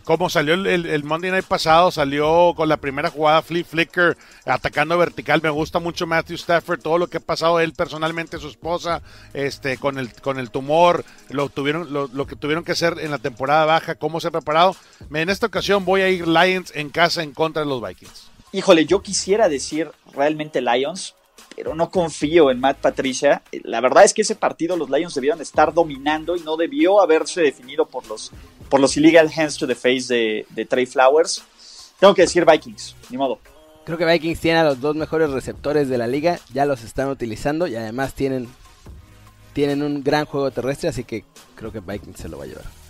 [0.03, 4.17] como salió el, el- el Monday Night pasado, salió con la primera jugada flip flicker,
[4.45, 5.39] atacando vertical.
[5.41, 9.01] Me gusta mucho Matthew Stafford, todo lo que ha pasado él personalmente, su esposa,
[9.33, 13.11] este, con el, con el tumor, lo tuvieron, lo, lo que tuvieron que hacer en
[13.11, 14.75] la temporada baja, cómo se ha preparado.
[15.13, 18.29] En esta ocasión voy a ir Lions en casa en contra de los Vikings.
[18.53, 21.15] Híjole, yo quisiera decir realmente Lions,
[21.55, 23.43] pero no confío en Matt Patricia.
[23.63, 27.41] La verdad es que ese partido los Lions debieron estar dominando y no debió haberse
[27.41, 28.31] definido por los,
[28.69, 31.43] por los illegal hands to the face de, de Trey Flowers.
[31.99, 33.39] Tengo que decir Vikings, ni modo.
[33.85, 37.09] Creo que Vikings tiene a los dos mejores receptores de la liga, ya los están
[37.09, 38.47] utilizando y además tienen,
[39.53, 41.25] tienen un gran juego terrestre, así que
[41.55, 42.80] creo que Vikings se lo va a llevar.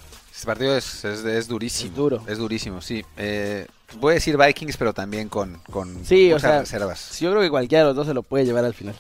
[0.42, 1.92] Este partido es, es, es durísimo.
[1.92, 2.24] Es duro.
[2.26, 3.06] Es durísimo, sí.
[3.16, 3.68] Eh,
[4.00, 7.20] voy a decir Vikings, pero también con, con Sí, o sea, reservas.
[7.20, 8.96] Yo creo que cualquiera de los dos se lo puede llevar al final.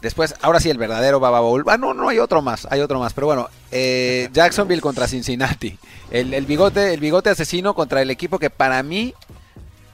[0.00, 1.64] Después, ahora sí, el verdadero Baba Bowl.
[1.66, 3.12] Ah, no, no hay otro más, hay otro más.
[3.14, 5.76] Pero bueno, eh, Jacksonville contra Cincinnati.
[6.12, 9.12] El, el bigote, el bigote asesino contra el equipo que para mí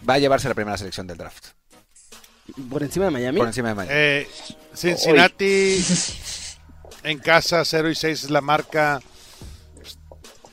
[0.07, 1.47] va a llevarse la primera selección del draft.
[2.69, 3.39] Por encima de Miami.
[3.39, 3.95] Por encima de Miami.
[3.97, 4.29] Eh,
[4.75, 5.83] Cincinnati
[7.03, 9.01] en casa 0 y 6 es la marca.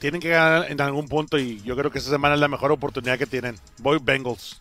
[0.03, 2.73] Tienen que ganar en algún punto y yo creo que esta semana es la mejor
[2.73, 3.55] oportunidad que tienen.
[3.77, 4.59] Voy Bengals.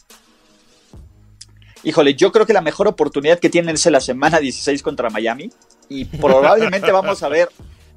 [1.82, 5.51] Híjole, yo creo que la mejor oportunidad que tienen es la semana 16 contra Miami
[5.88, 7.49] y probablemente vamos a ver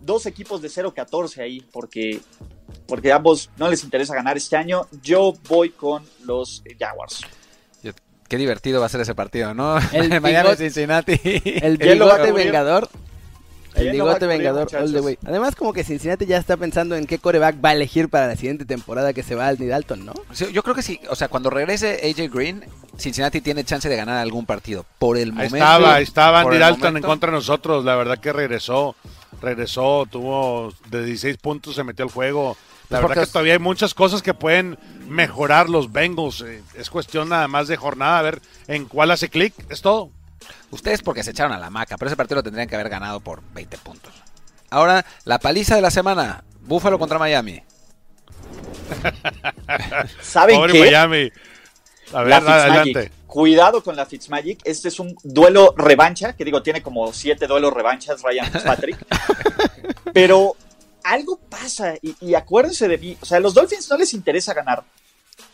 [0.02, 2.20] dos equipos de 0-14 ahí porque,
[2.88, 4.88] porque a ambos no les interesa ganar este año.
[5.04, 7.22] Yo voy con los Jaguars.
[8.28, 9.78] Qué divertido va a ser ese partido, ¿no?
[9.92, 11.20] El Miami Cincinnati.
[11.62, 12.90] El ¿Quién lo va a bigote vengador.
[13.76, 14.92] El ¿Quién lo va a bigote vengador all muchachos?
[14.94, 15.18] the way.
[15.26, 18.36] Además, como que Cincinnati ya está pensando en qué coreback va a elegir para la
[18.36, 20.14] siguiente temporada que se va al Dalton, ¿no?
[20.32, 22.64] Sí, Yo creo que sí, o sea, cuando regrese AJ Green,
[22.98, 24.86] Cincinnati tiene chance de ganar algún partido.
[25.00, 25.56] Por el momento.
[25.58, 27.84] estaba, estaba Andy Dalton en contra de nosotros.
[27.84, 28.96] La verdad que regresó,
[29.42, 32.56] regresó, tuvo de 16 puntos, se metió al juego.
[32.90, 36.42] La Pues verdad que todavía hay muchas cosas que pueden mejorar los Bengals.
[36.42, 39.54] Eh, Es cuestión nada más de jornada, a ver en cuál hace clic.
[39.70, 40.12] Es todo.
[40.72, 43.20] Ustedes porque se echaron a la maca, pero ese partido lo tendrían que haber ganado
[43.20, 44.14] por 20 puntos.
[44.70, 46.44] Ahora, la paliza de la semana.
[46.62, 47.62] Búfalo contra Miami.
[50.22, 50.80] ¿Saben Pobre qué?
[50.80, 51.32] Miami.
[52.14, 53.12] A ver, La adelante.
[53.28, 54.62] Cuidado con la Fitzmagic.
[54.64, 58.98] Este es un duelo revancha, que digo, tiene como siete duelos revanchas Ryan Fitzpatrick.
[60.14, 60.56] Pero
[61.04, 63.18] algo pasa, y, y acuérdense de mí.
[63.22, 64.84] O sea, a los Dolphins no les interesa ganar.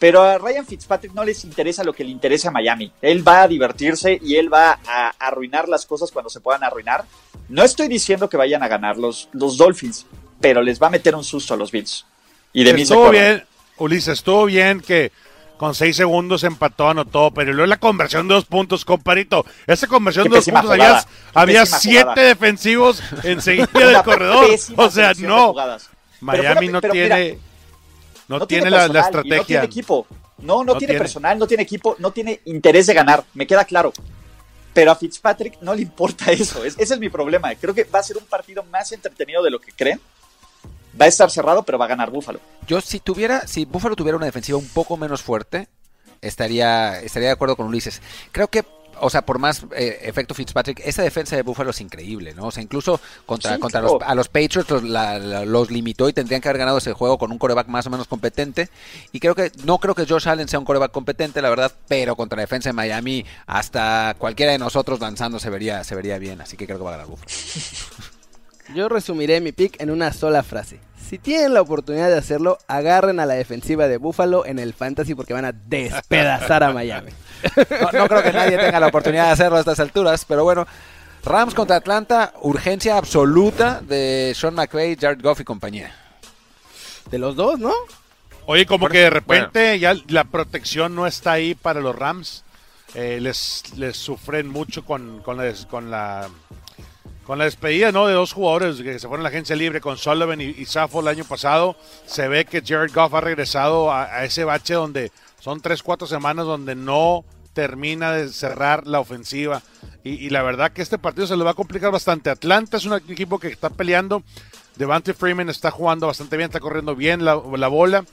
[0.02, 2.92] Pero a Ryan Fitzpatrick no les interesa lo que le interesa a Miami.
[3.04, 7.06] Él va a divertirse y él va a arruinar las cosas cuando se puedan arruinar.
[7.50, 10.08] No estoy diciendo que vayan a ganar los, los Dolphins,
[10.40, 12.04] pero les va a meter un susto a los Bills.
[12.52, 13.44] Y de mí Estuvo bien,
[13.78, 15.12] Ulises, estuvo bien que
[15.58, 19.46] con seis segundos empató, anotó, pero luego la conversión de dos puntos, comparito.
[19.68, 22.24] Esa conversión de dos puntos, jugada, había, siete jugada.
[22.24, 24.50] defensivos enseguida del corredor.
[24.78, 25.54] O sea, no.
[26.22, 27.20] Miami no mira,
[28.48, 29.44] tiene, no, tiene, la, y No estrategia.
[29.46, 30.08] tiene equipo.
[30.40, 31.00] No, no, No tiene, tiene.
[31.00, 33.24] personal, no tiene equipo, no tiene interés de ganar.
[33.34, 33.92] Me queda claro.
[34.74, 36.64] Pero a Fitzpatrick no le importa eso.
[36.64, 37.54] Es- ese es mi problema.
[37.56, 40.00] Creo que va a ser un partido más entretenido de lo que creen.
[41.00, 42.40] Va a estar cerrado, pero va a ganar Búfalo.
[42.68, 45.68] Yo si tuviera, si Buffalo tuviera una defensiva un poco menos fuerte,
[46.22, 48.02] estaría, estaría de acuerdo con Ulises.
[48.32, 48.66] Creo que,
[49.02, 52.46] o sea, por más eh, efecto Fitzpatrick, esa defensa de Buffalo es increíble, ¿no?
[52.46, 54.00] O sea, incluso contra, Sí, contra claro.
[54.00, 56.94] los, a los Patriots los, la- la- los limitó y tendrían que haber ganado ese
[56.94, 58.70] juego con un coreback más o menos competente.
[59.12, 62.16] Y creo que, no creo que Josh Allen sea un coreback competente, la verdad, pero
[62.16, 66.40] contra la defensa de Miami, hasta cualquiera de nosotros lanzando se vería, se vería bien.
[66.42, 67.30] Así que creo que va a ganar Buffalo.
[68.76, 70.80] Yo resumiré mi pick en una sola frase.
[71.12, 75.14] Si tienen la oportunidad de hacerlo, agarren a la defensiva de Buffalo en el fantasy
[75.14, 77.12] porque van a despedazar a Miami.
[77.82, 80.66] No, no creo que nadie tenga la oportunidad de hacerlo a estas alturas, pero bueno.
[81.26, 85.94] Rams contra Atlanta, urgencia absoluta de Sean McVay, Jared Goff y compañía.
[87.12, 87.74] De los dos, ¿no?
[88.46, 92.46] Oye, como que de repente ya la protección no está ahí para los Rams.
[92.96, 96.30] Eh, les, les sufren mucho con, con, la, des- con la
[97.32, 98.08] con la despedida ¿no?
[98.08, 101.08] de dos jugadores que se fueron a la agencia libre con Sullivan y, y Saffold
[101.08, 101.78] el año pasado.
[102.06, 106.46] Se ve que Jared Goff ha regresado a, ese bache donde son tres, cuatro semanas
[106.46, 107.24] donde no
[107.54, 109.62] termina de cerrar la ofensiva.
[110.04, 112.30] Y, la verdad que este partido se le va a complicar bastante.
[112.30, 114.24] Atlanta es un equipo que está peleando.
[114.76, 118.04] Devante Freeman está jugando bastante bien, está corriendo bien la, la bola.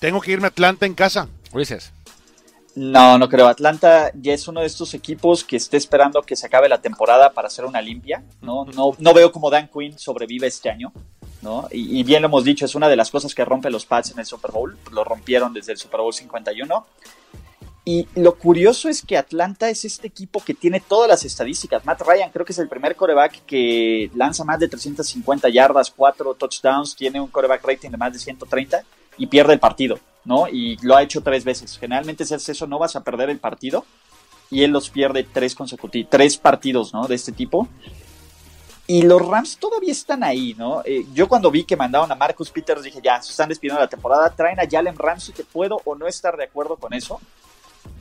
[0.00, 1.28] Tengo que irme a Atlanta en casa.
[1.52, 1.92] Ulises.
[2.78, 3.48] No, no creo.
[3.48, 7.32] Atlanta ya es uno de estos equipos que esté esperando que se acabe la temporada
[7.32, 8.22] para hacer una limpia.
[8.40, 10.92] No, no, no veo cómo Dan Quinn sobrevive este año.
[11.42, 11.66] ¿no?
[11.72, 14.12] Y, y bien lo hemos dicho, es una de las cosas que rompe los Pats
[14.12, 14.78] en el Super Bowl.
[14.92, 16.86] Lo rompieron desde el Super Bowl 51.
[17.84, 21.84] Y lo curioso es que Atlanta es este equipo que tiene todas las estadísticas.
[21.84, 26.34] Matt Ryan creo que es el primer coreback que lanza más de 350 yardas, 4
[26.34, 28.84] touchdowns, tiene un coreback rating de más de 130
[29.16, 30.48] y pierde el partido, ¿no?
[30.48, 31.78] Y lo ha hecho tres veces.
[31.78, 33.84] Generalmente si haces eso no vas a perder el partido
[34.50, 37.06] y él los pierde tres consecutivos, tres partidos, ¿no?
[37.06, 37.68] De este tipo.
[38.86, 40.82] Y los Rams todavía están ahí, ¿no?
[40.84, 43.88] Eh, yo cuando vi que mandaron a Marcus Peters dije, ya, se están despidiendo la
[43.88, 47.20] temporada, traen a Jalen Ramsey, que puedo o no estar de acuerdo con eso,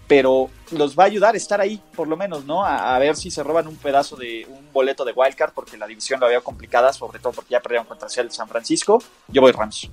[0.07, 2.65] pero los va a ayudar a estar ahí, por lo menos, ¿no?
[2.65, 6.21] A, ver si se roban un pedazo de un boleto de wildcard, porque la división
[6.21, 9.03] la veo complicada, sobre todo porque ya perdieron contra el San Francisco.
[9.27, 9.89] Yo voy Rams.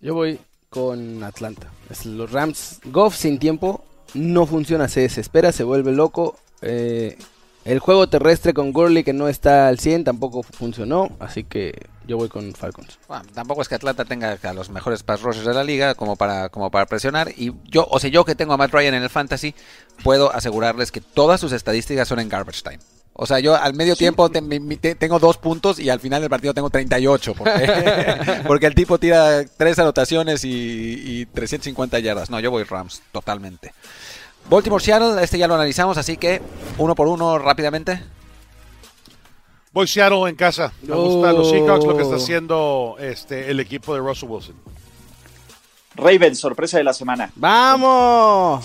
[0.00, 0.40] Yo voy
[0.70, 1.68] con Atlanta.
[1.90, 6.36] Es los Rams, Goff sin tiempo, no funciona, se desespera, se vuelve loco.
[6.62, 7.16] Eh,
[7.64, 11.74] el juego terrestre con Gurley que no está al 100 tampoco funcionó, así que
[12.06, 12.98] yo voy con Falcons.
[13.34, 16.48] Tampoco es que Atlanta tenga a los mejores pass rushers de la liga como para,
[16.48, 17.30] como para presionar.
[17.36, 19.54] Y yo, o sea, yo que tengo a Matt Ryan en el fantasy,
[20.02, 22.78] puedo asegurarles que todas sus estadísticas son en garbage time.
[23.20, 25.98] O sea, yo al medio tiempo te- mi- mi- te- tengo dos puntos y al
[25.98, 27.34] final del partido tengo 38.
[27.34, 30.50] Porque, porque el tipo tira tres anotaciones y,
[31.22, 32.30] y 350 yardas.
[32.30, 33.72] No, yo voy Rams, totalmente.
[34.48, 36.40] Baltimore Seattle, este ya lo analizamos, así que
[36.78, 38.00] uno por uno rápidamente.
[39.72, 40.72] Voy Seattle en casa.
[40.82, 41.50] Me gusta los Oh.
[41.50, 44.54] Seahawks, lo que está haciendo este, el equipo de Russell Wilson.
[45.96, 47.32] Ravens, sorpresa de la semana.
[47.34, 48.64] ¡Vamos!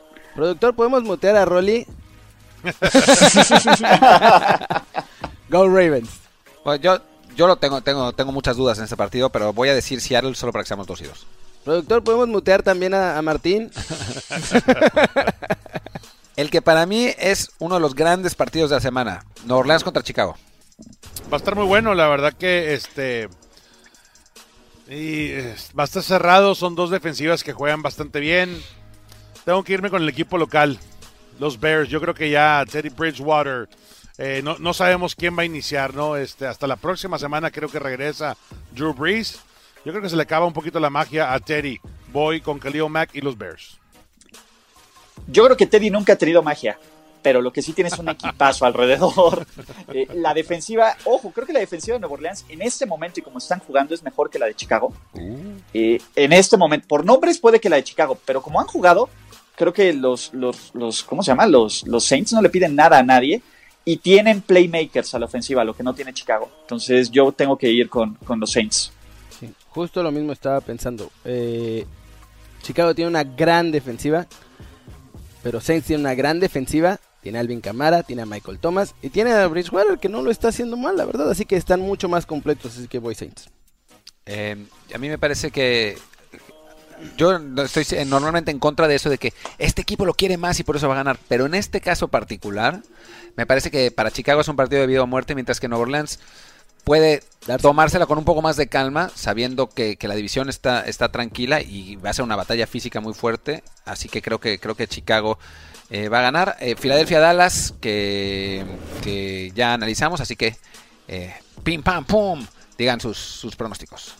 [0.36, 1.86] Productor, ¿podemos mutear a Rolly?
[5.48, 6.10] Go Ravens.
[6.64, 6.98] Bueno, yo,
[7.36, 10.34] yo lo tengo, tengo, tengo muchas dudas en este partido, pero voy a decir Seattle
[10.34, 11.26] solo para que seamos dos y dos.
[11.64, 13.70] Productor, ¿podemos mutear también a, a Martín?
[16.36, 19.24] El que para mí es uno de los grandes partidos de la semana.
[19.44, 20.36] Nueva Orleans contra Chicago.
[21.32, 23.28] Va a estar muy bueno, la verdad que este.
[24.88, 25.32] Y
[25.78, 28.60] va a estar cerrado, son dos defensivas que juegan bastante bien.
[29.44, 30.78] Tengo que irme con el equipo local,
[31.38, 31.88] los Bears.
[31.88, 33.68] Yo creo que ya Teddy Bridgewater,
[34.18, 36.16] eh, no, no sabemos quién va a iniciar, ¿no?
[36.16, 38.36] Este, hasta la próxima semana creo que regresa
[38.72, 39.40] Drew Brees.
[39.84, 41.78] Yo creo que se le acaba un poquito la magia a Teddy.
[42.12, 43.78] Voy con Khalil Mack y los Bears.
[45.26, 46.78] Yo creo que Teddy nunca ha tenido magia,
[47.22, 49.46] pero lo que sí tiene es un equipazo alrededor.
[49.92, 53.22] Eh, la defensiva, ojo, creo que la defensiva de Nueva Orleans en este momento y
[53.22, 54.92] como están jugando es mejor que la de Chicago.
[55.72, 59.08] Eh, en este momento, por nombres puede que la de Chicago, pero como han jugado,
[59.56, 61.46] creo que los, los, los ¿cómo se llama?
[61.46, 63.42] Los, los Saints no le piden nada a nadie
[63.84, 66.50] y tienen playmakers a la ofensiva, lo que no tiene Chicago.
[66.62, 68.92] Entonces yo tengo que ir con, con los Saints.
[69.68, 71.10] Justo lo mismo estaba pensando.
[71.24, 71.84] Eh,
[72.62, 74.26] Chicago tiene una gran defensiva,
[75.42, 76.98] pero Saints tiene una gran defensiva.
[77.20, 80.30] Tiene a Alvin Camara, tiene a Michael Thomas y tiene a Bridgewater que no lo
[80.30, 81.30] está haciendo mal, la verdad.
[81.30, 83.48] Así que están mucho más completos, así que voy Saints.
[84.26, 85.96] Eh, a mí me parece que
[87.16, 90.64] yo estoy normalmente en contra de eso de que este equipo lo quiere más y
[90.64, 91.18] por eso va a ganar.
[91.28, 92.82] Pero en este caso particular,
[93.36, 95.82] me parece que para Chicago es un partido de vida o muerte, mientras que Nueva
[95.82, 96.18] Orleans
[96.84, 97.22] puede
[97.60, 102.10] tomársela con un poco más de calma, sabiendo que, la división está, tranquila y va
[102.10, 103.64] a ser una batalla física muy fuerte.
[103.84, 105.38] Así que creo que, creo que Chicago
[105.90, 106.56] eh, va a ganar.
[106.60, 108.64] Eh, Filadelfia Dallas, que,
[109.02, 110.56] que ya analizamos, así que
[111.08, 112.46] eh, pim pam pum,
[112.78, 114.14] digan sus, sus pronósticos.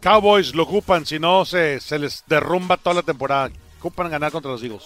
[0.00, 3.50] Cowboys lo ocupan, si no se, se les derrumba toda la temporada.
[3.80, 4.84] Ocupan ganar contra los Eagles.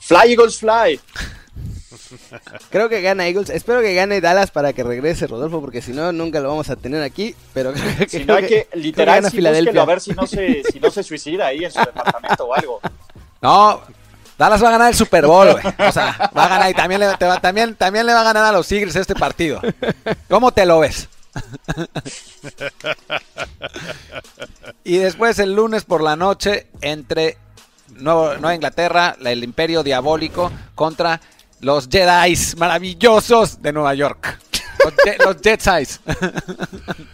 [0.00, 1.00] Fly Eagles Fly.
[2.70, 3.50] Creo que gana Eagles.
[3.50, 6.76] Espero que gane Dallas para que regrese Rodolfo, porque si no, nunca lo vamos a
[6.76, 7.34] tener aquí.
[7.52, 9.72] Pero creo que, Si creo no hay que- que, literal, gana sí, Filadelfia.
[9.72, 12.54] búsquelo a ver si no, se, si no se suicida ahí en su departamento o
[12.54, 12.80] algo.
[13.42, 13.80] No,
[14.38, 15.64] Dallas va a ganar el Super Bowl, güey.
[15.88, 18.24] O sea, va a ganar y también le, te va, también, también le va a
[18.24, 19.60] ganar a los Eagles este partido.
[20.28, 21.08] ¿Cómo te lo ves?
[24.84, 27.36] Y después el lunes por la noche entre
[27.96, 31.20] Nuevo- Nueva Inglaterra, la- el Imperio Diabólico contra
[31.60, 34.38] los Jedi maravillosos de Nueva York.
[34.84, 35.86] Los, Je- los Jedi.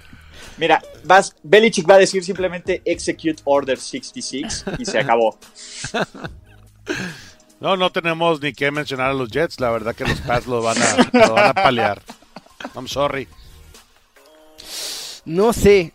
[0.59, 5.37] Mira, vas, Belichick va a decir simplemente Execute Order 66 y se acabó.
[7.61, 9.59] No, no tenemos ni que mencionar a los Jets.
[9.59, 12.03] La verdad que los Pats lo van a, lo van a palear.
[12.77, 13.27] I'm sorry.
[15.25, 15.93] No sé.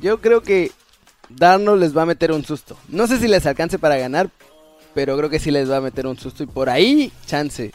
[0.00, 0.72] Yo creo que
[1.28, 2.76] Darnold les va a meter un susto.
[2.88, 4.30] No sé si les alcance para ganar,
[4.94, 6.42] pero creo que sí les va a meter un susto.
[6.42, 7.72] Y por ahí, chance.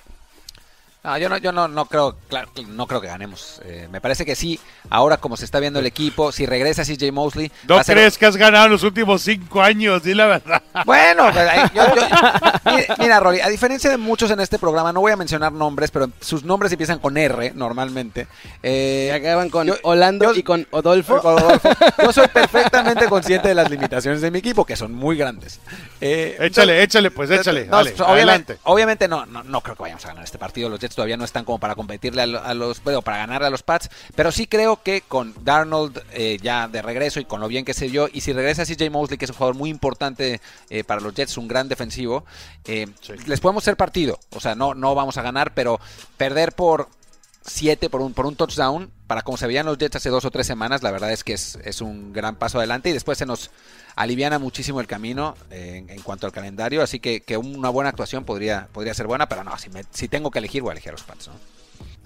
[1.08, 3.62] No, yo no, yo no, no creo, claro, no creo que ganemos.
[3.64, 4.60] Eh, me parece que sí.
[4.90, 8.26] Ahora como se está viendo el equipo, si regresa CJ Mosley, ¿No ser- crees que
[8.26, 10.04] has ganado en los últimos cinco años?
[10.04, 10.62] Di la verdad.
[10.86, 15.00] Bueno, pues, yo- yo- mira, mira, Rolly, a diferencia de muchos en este programa, no
[15.00, 18.28] voy a mencionar nombres, pero sus nombres empiezan con R normalmente.
[18.62, 21.22] Eh, Y acaban con yo- Orlando yo- y con Odolfo.
[22.04, 25.62] Yo soy perfectamente consciente de las limitaciones de mi equipo, que son muy grandes.
[26.02, 27.66] Eh, Échale, échale, pues échale.
[27.66, 28.58] no, dale, obviamente, adelante.
[28.64, 30.68] obviamente no, no, no creo que vayamos a ganar este partido.
[30.68, 33.48] Los Jets todavía no están como para competirle a, lo- a los, bueno, para ganarle
[33.48, 33.90] a los Pats.
[34.16, 37.74] Pero sí creo que con Darnold eh, ya de regreso y con lo bien que
[37.74, 41.00] se vio, y si regresa CJ Mosley, que es un jugador muy importante eh, para
[41.00, 42.26] los Jets, un gran defensivo,
[42.66, 43.14] eh, Sí.
[43.28, 44.20] les podemos hacer partido.
[44.32, 45.80] O sea, no, no vamos a ganar, pero
[46.18, 46.90] perder por
[47.48, 50.32] 7 por un, por un touchdown, para como se veían los Jets hace dos o
[50.32, 53.26] tres semanas, la verdad es que es, es un gran paso adelante y después se
[53.26, 53.52] nos
[53.96, 57.90] aliviana muchísimo el camino eh, en, en cuanto al calendario, así que, que una buena
[57.90, 60.74] actuación podría, podría ser buena, pero no, si, me- si tengo que elegir, voy a
[60.74, 61.28] elegir los Pats.
[61.30, 61.34] ¿no?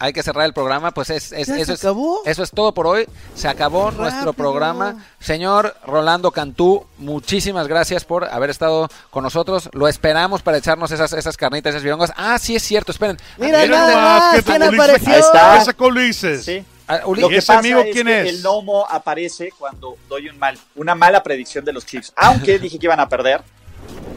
[0.03, 2.21] Hay que cerrar el programa, pues es, es- ¿Ya se eso, es, acabó?
[2.25, 3.07] eso es todo por hoy.
[3.35, 4.33] Se acabó nuestro Rápido.
[4.33, 5.05] programa.
[5.19, 9.69] Señor Rolando Cantú, muchísimas gracias por haber estado con nosotros.
[9.73, 12.11] Lo esperamos para echarnos esas, esas carnitas, esas virongas.
[12.17, 13.17] Ah, sí es cierto, esperen.
[13.37, 14.33] Mira, Mira nada más.
[14.33, 15.57] Ahí está.
[15.59, 16.45] ¿Qué sacó Ulises?
[16.45, 16.65] Sí.
[16.87, 18.29] Ah, Lo ¿Y que ese pasa amigo es quién que es?
[18.29, 22.11] el gnomo aparece cuando doy un mal, una mala predicción de los Chiefs.
[22.15, 23.41] Aunque dije que iban a perder,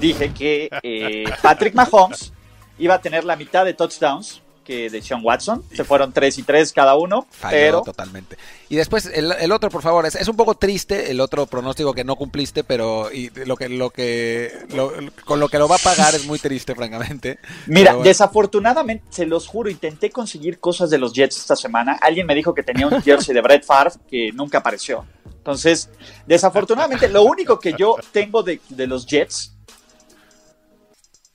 [0.01, 2.33] dije que eh, Patrick Mahomes
[2.79, 5.63] iba a tener la mitad de touchdowns que de Sean Watson.
[5.73, 8.37] Se fueron 3 y 3 cada uno, Falló pero totalmente.
[8.69, 11.93] Y después el, el otro, por favor, es, es un poco triste el otro pronóstico
[11.93, 14.93] que no cumpliste, pero y lo que lo que lo-
[15.25, 17.39] con lo que lo va a pagar es muy triste, francamente.
[17.67, 18.09] Mira, bueno.
[18.09, 21.99] desafortunadamente, se los juro, intenté conseguir cosas de los Jets esta semana.
[22.01, 25.05] Alguien me dijo que tenía un jersey de Brett Favre que nunca apareció.
[25.27, 25.91] Entonces,
[26.27, 29.54] desafortunadamente, lo único que yo tengo de, de los Jets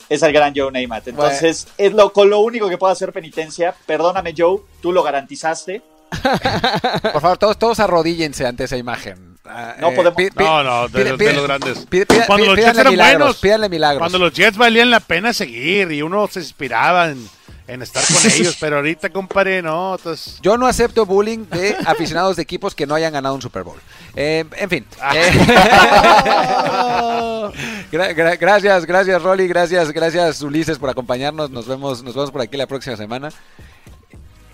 [0.09, 1.07] es el gran Joe Namath.
[1.07, 3.73] Entonces, es lo, con lo único que puedo hacer penitencia.
[3.85, 5.81] Perdóname, Joe, tú lo garantizaste.
[7.13, 9.37] Por favor, todos todos arrodíllense ante esa imagen.
[9.45, 11.77] Ah, No podemos- pi- pi- No, no, de, pide- los, pide- de los grandes.
[11.87, 13.99] pide- pide- cuando los pídanle Jets eran milagros, buenos, pídanle milagros.
[13.99, 17.27] cuando los Jets valían la pena seguir y uno se inspiraba en,
[17.69, 19.95] en estar con ellos, pero ahorita, compadre, no.
[19.95, 23.63] Entonces, Yo no acepto bullying de aficionados de equipos que no hayan ganado un Super
[23.63, 23.79] Bowl.
[24.15, 24.85] Eh, en fin.
[25.13, 25.31] Eh,
[27.91, 31.49] gra- gra- gracias, gracias Rolly, gracias, gracias Ulises por acompañarnos.
[31.51, 33.29] Nos vemos, nos vemos por aquí la próxima semana.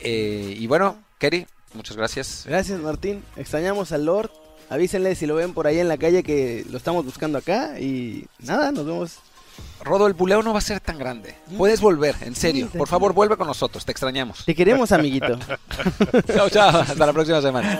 [0.01, 2.43] Eh, y bueno, Kerry, muchas gracias.
[2.45, 3.23] Gracias, Martín.
[3.35, 4.31] Extrañamos al Lord.
[4.69, 7.79] Avísenle si lo ven por ahí en la calle que lo estamos buscando acá.
[7.79, 9.17] Y nada, nos vemos.
[9.83, 11.35] Rodo, el buleo no va a ser tan grande.
[11.57, 12.69] Puedes volver, en serio.
[12.75, 14.43] Por favor, vuelve con nosotros, te extrañamos.
[14.45, 15.37] Te queremos, amiguito.
[16.33, 16.81] Chao, chao.
[16.81, 17.79] Hasta la próxima semana.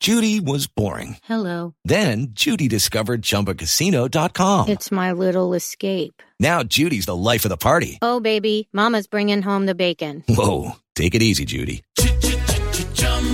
[0.00, 1.16] Judy was boring.
[1.24, 1.74] Hello.
[1.84, 4.68] Then Judy discovered ChumbaCasino.com.
[4.68, 6.22] It's my little escape.
[6.40, 7.98] Now Judy's the life of the party.
[8.00, 10.24] Oh, baby, Mama's bringing home the bacon.
[10.28, 11.82] Whoa, take it easy, Judy.